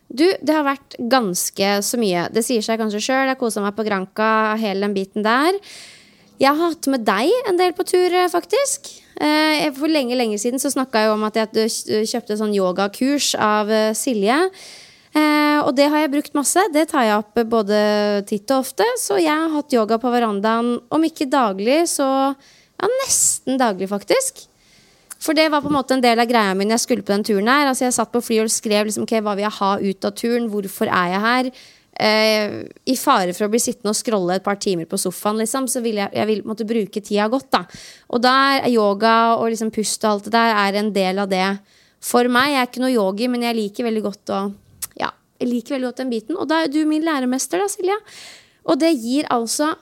[0.09, 2.29] Du, det har vært ganske så mye.
[2.33, 3.29] Det sier seg kanskje sjøl.
[3.29, 5.59] Jeg kosa meg på Granca, hele den biten der.
[6.39, 8.93] Jeg har hatt med deg en del på tur, eh, faktisk.
[9.19, 13.73] Eh, for lenge lenge siden så snakka jeg om at jeg kjøpte sånn yogakurs av
[13.99, 14.39] Silje.
[15.19, 16.63] Eh, og det har jeg brukt masse.
[16.75, 17.79] Det tar jeg opp både
[18.29, 18.87] titt og ofte.
[19.01, 24.45] Så jeg har hatt yoga på verandaen, om ikke daglig, så ja, nesten daglig, faktisk.
[25.19, 27.27] For det var på en måte en del av greia mi jeg skulle på den
[27.27, 27.67] turen her.
[27.67, 30.15] Altså Jeg satt på flyet og skrev liksom, okay, hva vil jeg ha ut av
[30.15, 31.51] turen, hvorfor er jeg her?
[31.99, 32.53] Eh,
[32.87, 35.83] I fare for å bli sittende og scrolle et par timer på sofaen, liksom, så
[35.83, 37.51] vil jeg, jeg vil måtte bruke tida godt.
[37.51, 37.65] da
[38.15, 41.33] Og der er yoga og liksom pust og alt det der er en del av
[41.33, 41.49] det
[41.99, 42.55] for meg.
[42.55, 44.41] Jeg er ikke noe yogi, men jeg liker veldig godt å
[45.39, 46.37] jeg liker veldig godt den biten.
[46.39, 47.97] Og da er du min læremester, da, Silja.
[48.69, 49.73] Og det gir altså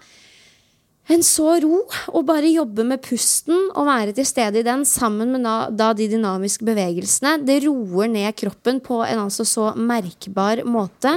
[1.06, 1.84] en så ro
[2.18, 5.46] å bare jobbe med pusten og være til stede i den sammen med
[5.78, 7.36] da, de dynamiske bevegelsene.
[7.46, 11.16] Det roer ned kroppen på en altså så merkbar måte.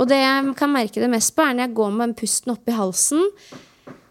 [0.00, 2.54] Og det jeg kan merke det mest på, er når jeg går med den pusten
[2.54, 3.26] oppi halsen.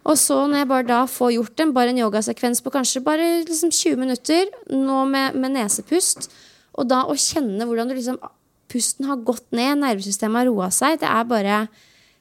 [0.08, 3.26] Og så når jeg bare da får gjort en, bare en yogasekvens på kanskje bare
[3.48, 6.30] liksom 20 minutter, nå med, med nesepust,
[6.78, 8.20] og da å kjenne hvordan du liksom
[8.68, 11.00] pusten har gått ned, nervesystemet har roa seg.
[11.02, 11.60] Det er bare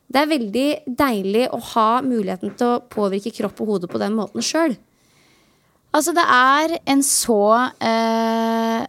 [0.07, 4.15] Det er veldig deilig å ha muligheten til å påvirke kropp og hode på den
[4.15, 4.77] måten sjøl.
[5.91, 7.41] Altså, det er en så
[7.83, 8.85] eh,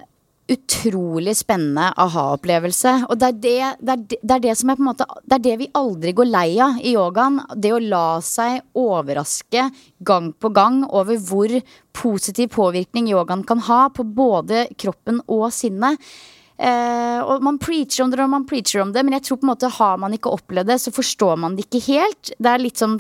[0.48, 2.94] utrolig spennende aha-opplevelse.
[3.08, 5.06] Og det er det, det, er det, det er det som er på en måte
[5.24, 7.42] Det er det vi aldri går lei av i yogaen.
[7.54, 11.54] Det å la seg overraske gang på gang over hvor
[11.98, 15.98] positiv påvirkning yogaen kan ha på både kroppen og sinnet.
[16.58, 19.46] Eh, og man preacher om det og man preacher om det, men jeg tror på
[19.46, 22.32] en måte har man ikke opplevd det, så forstår man det ikke helt.
[22.34, 22.96] Det er litt sånn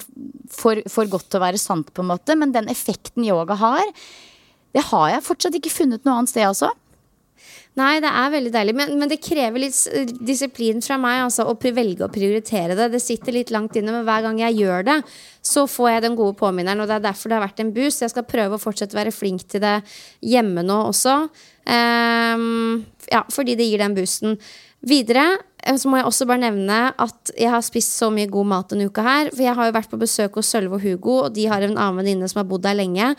[0.54, 3.82] for, for godt til å være sant, på en måte, men den effekten yoga har,
[4.76, 6.70] det har jeg fortsatt ikke funnet noe annet sted, altså.
[7.78, 11.54] Nei, det er veldig deilig, men, men det krever litt disiplin fra meg altså, å
[11.54, 12.88] velge å prioritere det.
[12.94, 14.96] Det sitter litt langt inne, men hver gang jeg gjør det,
[15.44, 16.82] så får jeg den gode påminneren.
[16.82, 18.02] Og det er derfor det har vært en boost.
[18.02, 19.76] Jeg skal prøve å fortsette å være flink til det
[20.26, 21.20] hjemme nå også.
[21.68, 24.38] Um, ja, fordi det gir den boosten.
[24.88, 25.24] Videre
[25.62, 28.72] eh, så må jeg også bare nevne at jeg har spist så mye god mat
[28.72, 29.30] denne uka her.
[29.34, 31.76] For jeg har jo vært på besøk hos Sølve og Hugo, og de har en
[31.76, 33.12] annen venninne som har bodd der lenge.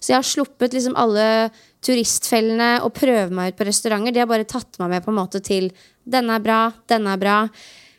[0.00, 1.50] Så jeg har sluppet liksom alle
[1.84, 4.14] turistfellene og prøve meg ut på restauranter.
[4.14, 5.70] De har bare tatt meg med på en måte til
[6.06, 7.50] 'denne er bra', 'denne er bra'.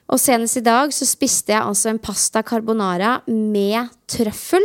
[0.07, 4.63] Og senest i dag så spiste jeg altså en pasta carbonara med trøffel.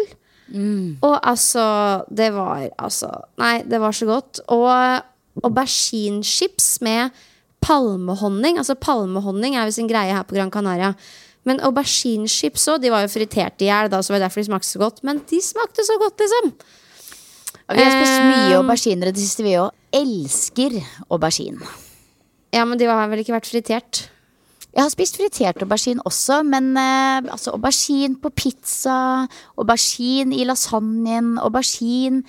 [1.02, 3.08] Og altså Det var altså
[3.38, 4.40] Nei, det var så godt.
[4.48, 5.02] Og
[5.42, 7.10] auberginechips med
[7.62, 8.58] palmehonning.
[8.58, 10.92] Altså Palmehonning er visst en greie her på Gran Canaria.
[11.48, 14.68] Men auberginechips òg, de var jo fritert i hjel, så var det derfor de smakte
[14.68, 15.02] så godt.
[15.02, 16.52] Men de smakte så godt, liksom.
[17.70, 19.70] Vi har spist mye Eh, auberginer i det siste, vi òg.
[19.94, 20.78] Elsker
[21.10, 21.62] aubergine.
[22.52, 24.08] Ja, men de har vel ikke vært fritert?
[24.72, 29.28] Jeg har spist fritert aubergine også, men eh, altså aubergine på pizza,
[29.60, 32.22] aubergine i lasagnen, aubergine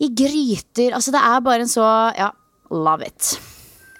[0.00, 0.92] i gryter.
[0.96, 2.30] Altså det er bare en så Ja,
[2.70, 3.38] love it.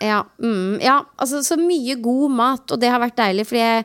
[0.03, 3.85] Ja, mm, ja, altså så mye god mat, og det har vært deilig, fordi jeg,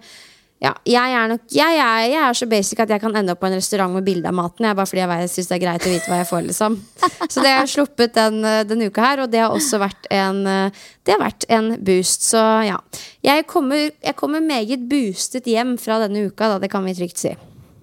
[0.63, 3.39] ja, jeg er nok jeg, er- jeg er så basic at jeg kan ende opp
[3.43, 4.65] på en restaurant med bilde av maten.
[4.65, 6.77] Jeg, bare fordi jeg, synes det er greit å vite hva jeg får, liksom.
[7.31, 10.07] Så det har jeg sluppet den, eh, denne uka her, og det har også vært
[10.17, 12.25] en eh, Det har vært en boost.
[12.31, 12.79] Så ja.
[13.27, 17.21] Jeg kommer, jeg kommer meget boostet hjem fra denne uka, da, det kan vi trygt
[17.21, 17.35] si.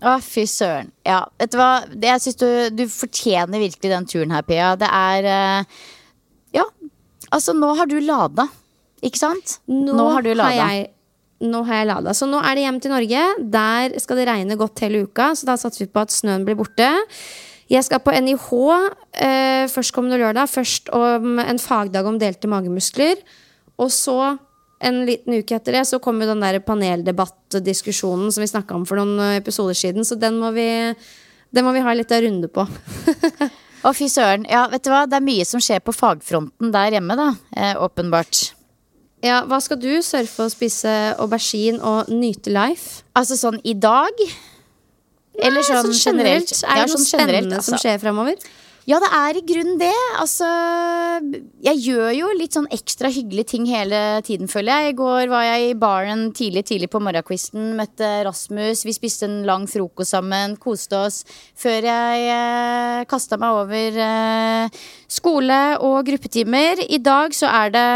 [0.05, 0.91] Å, fy søren.
[1.07, 1.70] Ja, vet du hva?
[1.95, 4.75] Jeg synes du, du fortjener virkelig den turen her, Pia.
[4.77, 5.79] Det er eh,
[6.59, 6.66] Ja,
[7.31, 8.49] altså nå har du lada.
[9.05, 9.59] Ikke sant?
[9.70, 10.66] Nå, har du har lada.
[10.75, 10.91] jeg
[11.47, 12.14] nå har jeg lada.
[12.16, 13.24] Så nå er det hjem til Norge.
[13.55, 16.59] Der skal det regne godt hele uka, så da satser vi på at snøen blir
[16.59, 16.90] borte.
[17.72, 18.49] Jeg skal på NIH
[19.24, 20.51] eh, førstkommende lørdag.
[20.53, 23.22] Først om en fagdag om delte magemuskler.
[23.80, 24.36] Og så,
[24.84, 29.01] en liten uke etter det, så kommer den der paneldebattdiskusjonen som vi snakka om for
[29.01, 30.05] noen eh, episoder siden.
[30.05, 30.68] Så den må vi,
[31.55, 32.66] den må vi ha litt av runde på.
[33.84, 34.47] Å, fy søren.
[34.49, 35.05] Ja, vet du hva?
[35.09, 37.32] Det er mye som skjer på fagfronten der hjemme, da.
[37.57, 38.47] Eh, åpenbart.
[39.25, 39.91] Ja, Hva skal du?
[40.05, 40.91] Surfe og spise
[41.22, 43.03] aubergine og nyte life?
[43.16, 44.12] Altså sånn i dag?
[45.41, 46.53] Eller sånn, generelt?
[46.62, 47.83] Er det Ja, noe sånn spennende generelt, som altså.
[47.89, 48.37] skjer fremover?
[48.85, 49.95] Ja, det er i grunnen det.
[50.20, 50.45] Altså,
[51.64, 54.93] jeg gjør jo litt sånn ekstra hyggelige ting hele tiden, føler jeg.
[54.93, 58.85] I går var jeg i baren tidlig tidlig på morgenkvisten, møtte Rasmus.
[58.85, 61.22] Vi spiste en lang frokost sammen, koste oss.
[61.57, 66.85] Før jeg eh, kasta meg over eh, skole og gruppetimer.
[66.85, 67.89] I dag så er det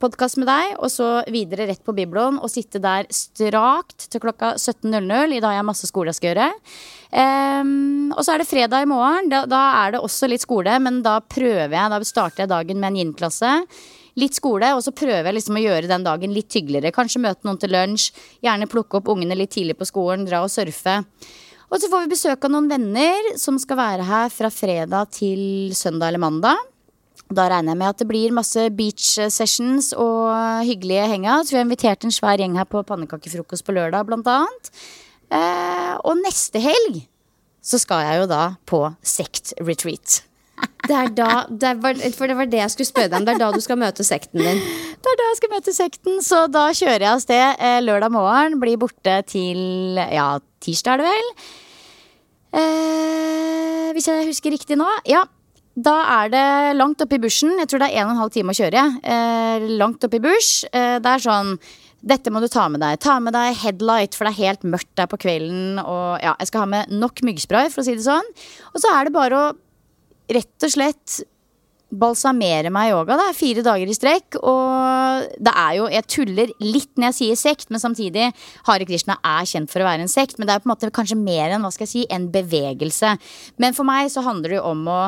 [0.00, 4.52] podkast med deg, og så videre rett på Bibloen og sitte der strakt til klokka
[4.56, 5.34] 17.00.
[5.34, 6.48] I dag har jeg masse skole jeg skal gjøre.
[7.10, 9.30] Um, og så er det fredag i morgen.
[9.32, 12.80] Da, da er det også litt skole, men da prøver jeg, da starter jeg dagen
[12.80, 13.52] med en yin-klasse.
[14.18, 16.94] Litt skole, og så prøver jeg liksom å gjøre den dagen litt hyggeligere.
[16.94, 18.08] Kanskje møte noen til lunsj.
[18.46, 21.02] Gjerne plukke opp ungene litt tidlig på skolen, dra og surfe.
[21.68, 25.74] Og så får vi besøk av noen venner som skal være her fra fredag til
[25.76, 26.68] søndag eller mandag.
[27.28, 30.32] Da regner jeg med at det blir masse beach sessions og
[30.64, 31.52] hyggelige hangouts.
[31.52, 34.72] Vi har invitert en svær gjeng her på pannekakefrokost på lørdag, blant annet.
[35.28, 37.02] Eh, og neste helg
[37.68, 40.22] så skal jeg jo da på sekt-retreat.
[40.88, 43.26] Det er da, det var, for det var det jeg skulle spørre deg om.
[43.28, 44.62] Det er da du skal møte sekten din.
[44.98, 48.10] Det er da jeg skal møte sekten, så da kjører jeg av sted eh, lørdag
[48.10, 48.56] morgen.
[48.58, 51.28] Blir borte til ja, tirsdag er det vel.
[52.58, 54.88] Eh, hvis jeg husker riktig nå.
[55.06, 55.22] Ja,
[55.78, 56.46] da er det
[56.78, 57.54] langt oppe i bushen.
[57.60, 58.82] Jeg tror det er en og en halv time å kjøre.
[59.02, 60.64] Eh, langt oppe i bush.
[60.72, 61.54] Eh, det er sånn
[61.98, 63.00] dette må du ta med deg.
[63.02, 65.80] Ta med deg headlight, for det er helt mørkt der på kvelden.
[65.82, 68.30] Og ja, jeg skal ha med nok myggspray, for å si det sånn.
[68.70, 69.48] Og så er det bare å
[70.28, 71.18] rett og slett
[71.88, 73.16] balsamere meg i yoga.
[73.18, 74.38] Det fire dager i strekk.
[74.38, 78.28] Og det er jo Jeg tuller litt når jeg sier sekt, men samtidig
[78.68, 80.38] Hare Krishna er kjent for å være en sekt.
[80.38, 83.16] Men det er på en måte kanskje mer enn hva skal jeg si, en bevegelse.
[83.58, 85.00] Men for meg så handler det jo om å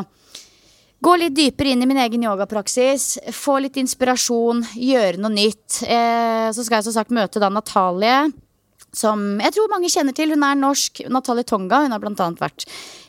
[1.01, 3.15] Gå litt dypere inn i min egen yogapraksis.
[3.33, 4.63] Få litt inspirasjon.
[4.77, 5.81] Gjøre noe nytt.
[5.87, 8.29] Eh, så skal jeg som sagt møte da Natalie
[8.97, 10.35] som jeg tror mange kjenner til.
[10.35, 11.03] Hun er norsk.
[11.13, 11.85] Natalie Tonga.
[11.85, 12.67] Hun har blant annet vært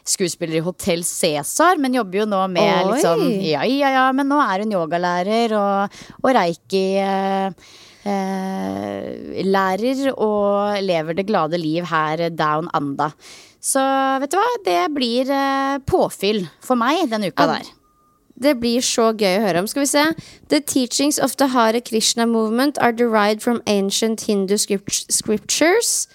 [0.07, 2.89] skuespiller i Hotell Cæsar, men jobber jo nå med Oi.
[2.89, 6.85] litt sånn Ja, ja, ja, men nå er hun yogalærer og, og reiki.
[7.01, 7.77] Eh,
[8.09, 13.11] eh, lærer og lever det glade liv her down anda.
[13.61, 13.81] Så
[14.21, 17.69] vet du hva, det blir eh, påfyll for meg denne uka der.
[18.41, 19.67] Det blir så gøy å høre om.
[19.69, 20.05] Skal vi se.
[20.49, 26.07] The teachings of the Hare Krishna movement are derived from ancient Hindu script- scriptures.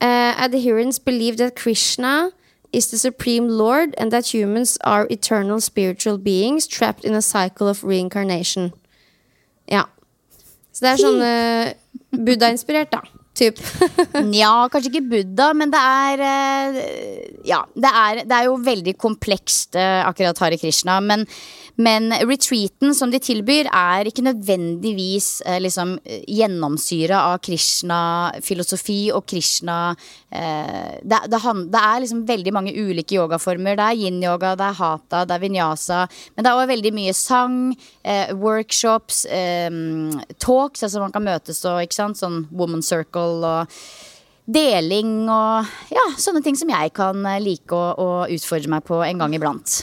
[0.00, 2.32] Uh, adherents believe that Krishna
[2.72, 7.68] is the supreme lord and that humans are eternal spiritual beings trapped in a cycle
[7.68, 8.72] of reincarnation.
[9.70, 9.86] Ja.
[10.74, 11.72] Så det er sånn uh,
[12.10, 13.23] Buddha-inspirert, da.
[13.34, 13.58] Typ.
[14.30, 16.76] Nja, kanskje ikke Buddha, men det er eh,
[17.48, 21.00] Ja, det er, det er jo veldig komplekst, eh, akkurat Hare Krishna.
[21.02, 21.26] Men,
[21.76, 29.26] men retreaten som de tilbyr, er ikke nødvendigvis eh, liksom eh, gjennomsyra av Krishna-filosofi og
[29.30, 29.78] Krishna
[30.30, 31.40] eh, det, det,
[31.72, 33.78] det er liksom veldig mange ulike yogaformer.
[33.78, 36.04] Det er yin-yoga, det er hata, det er vinyasa.
[36.34, 37.58] Men det er også veldig mye sang,
[38.06, 39.70] eh, workshops, eh,
[40.38, 43.78] talks, altså man kan møtes og ikke sant, sånn woman circle og
[44.44, 49.00] deling og ja, sånne ting som jeg kan eh, like å, å utfordre meg på
[49.06, 49.82] en gang iblant.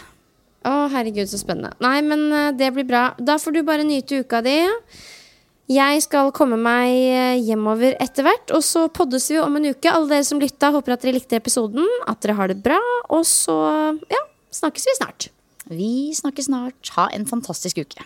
[0.62, 1.74] Å, herregud, så spennende.
[1.82, 3.12] Nei, men eh, det blir bra.
[3.18, 4.59] Da får du bare nyte uka di.
[5.72, 9.89] Jeg skal komme meg eh, hjemover etter hvert, og så poddes vi om en uke.
[9.89, 13.26] Alle dere som lytta, håper at dere likte episoden, at dere har det bra, og
[13.26, 13.57] så
[14.12, 15.30] ja, snakkes vi snart.
[15.72, 16.93] Vi snakkes snart.
[16.97, 18.05] Ha en fantastisk uke.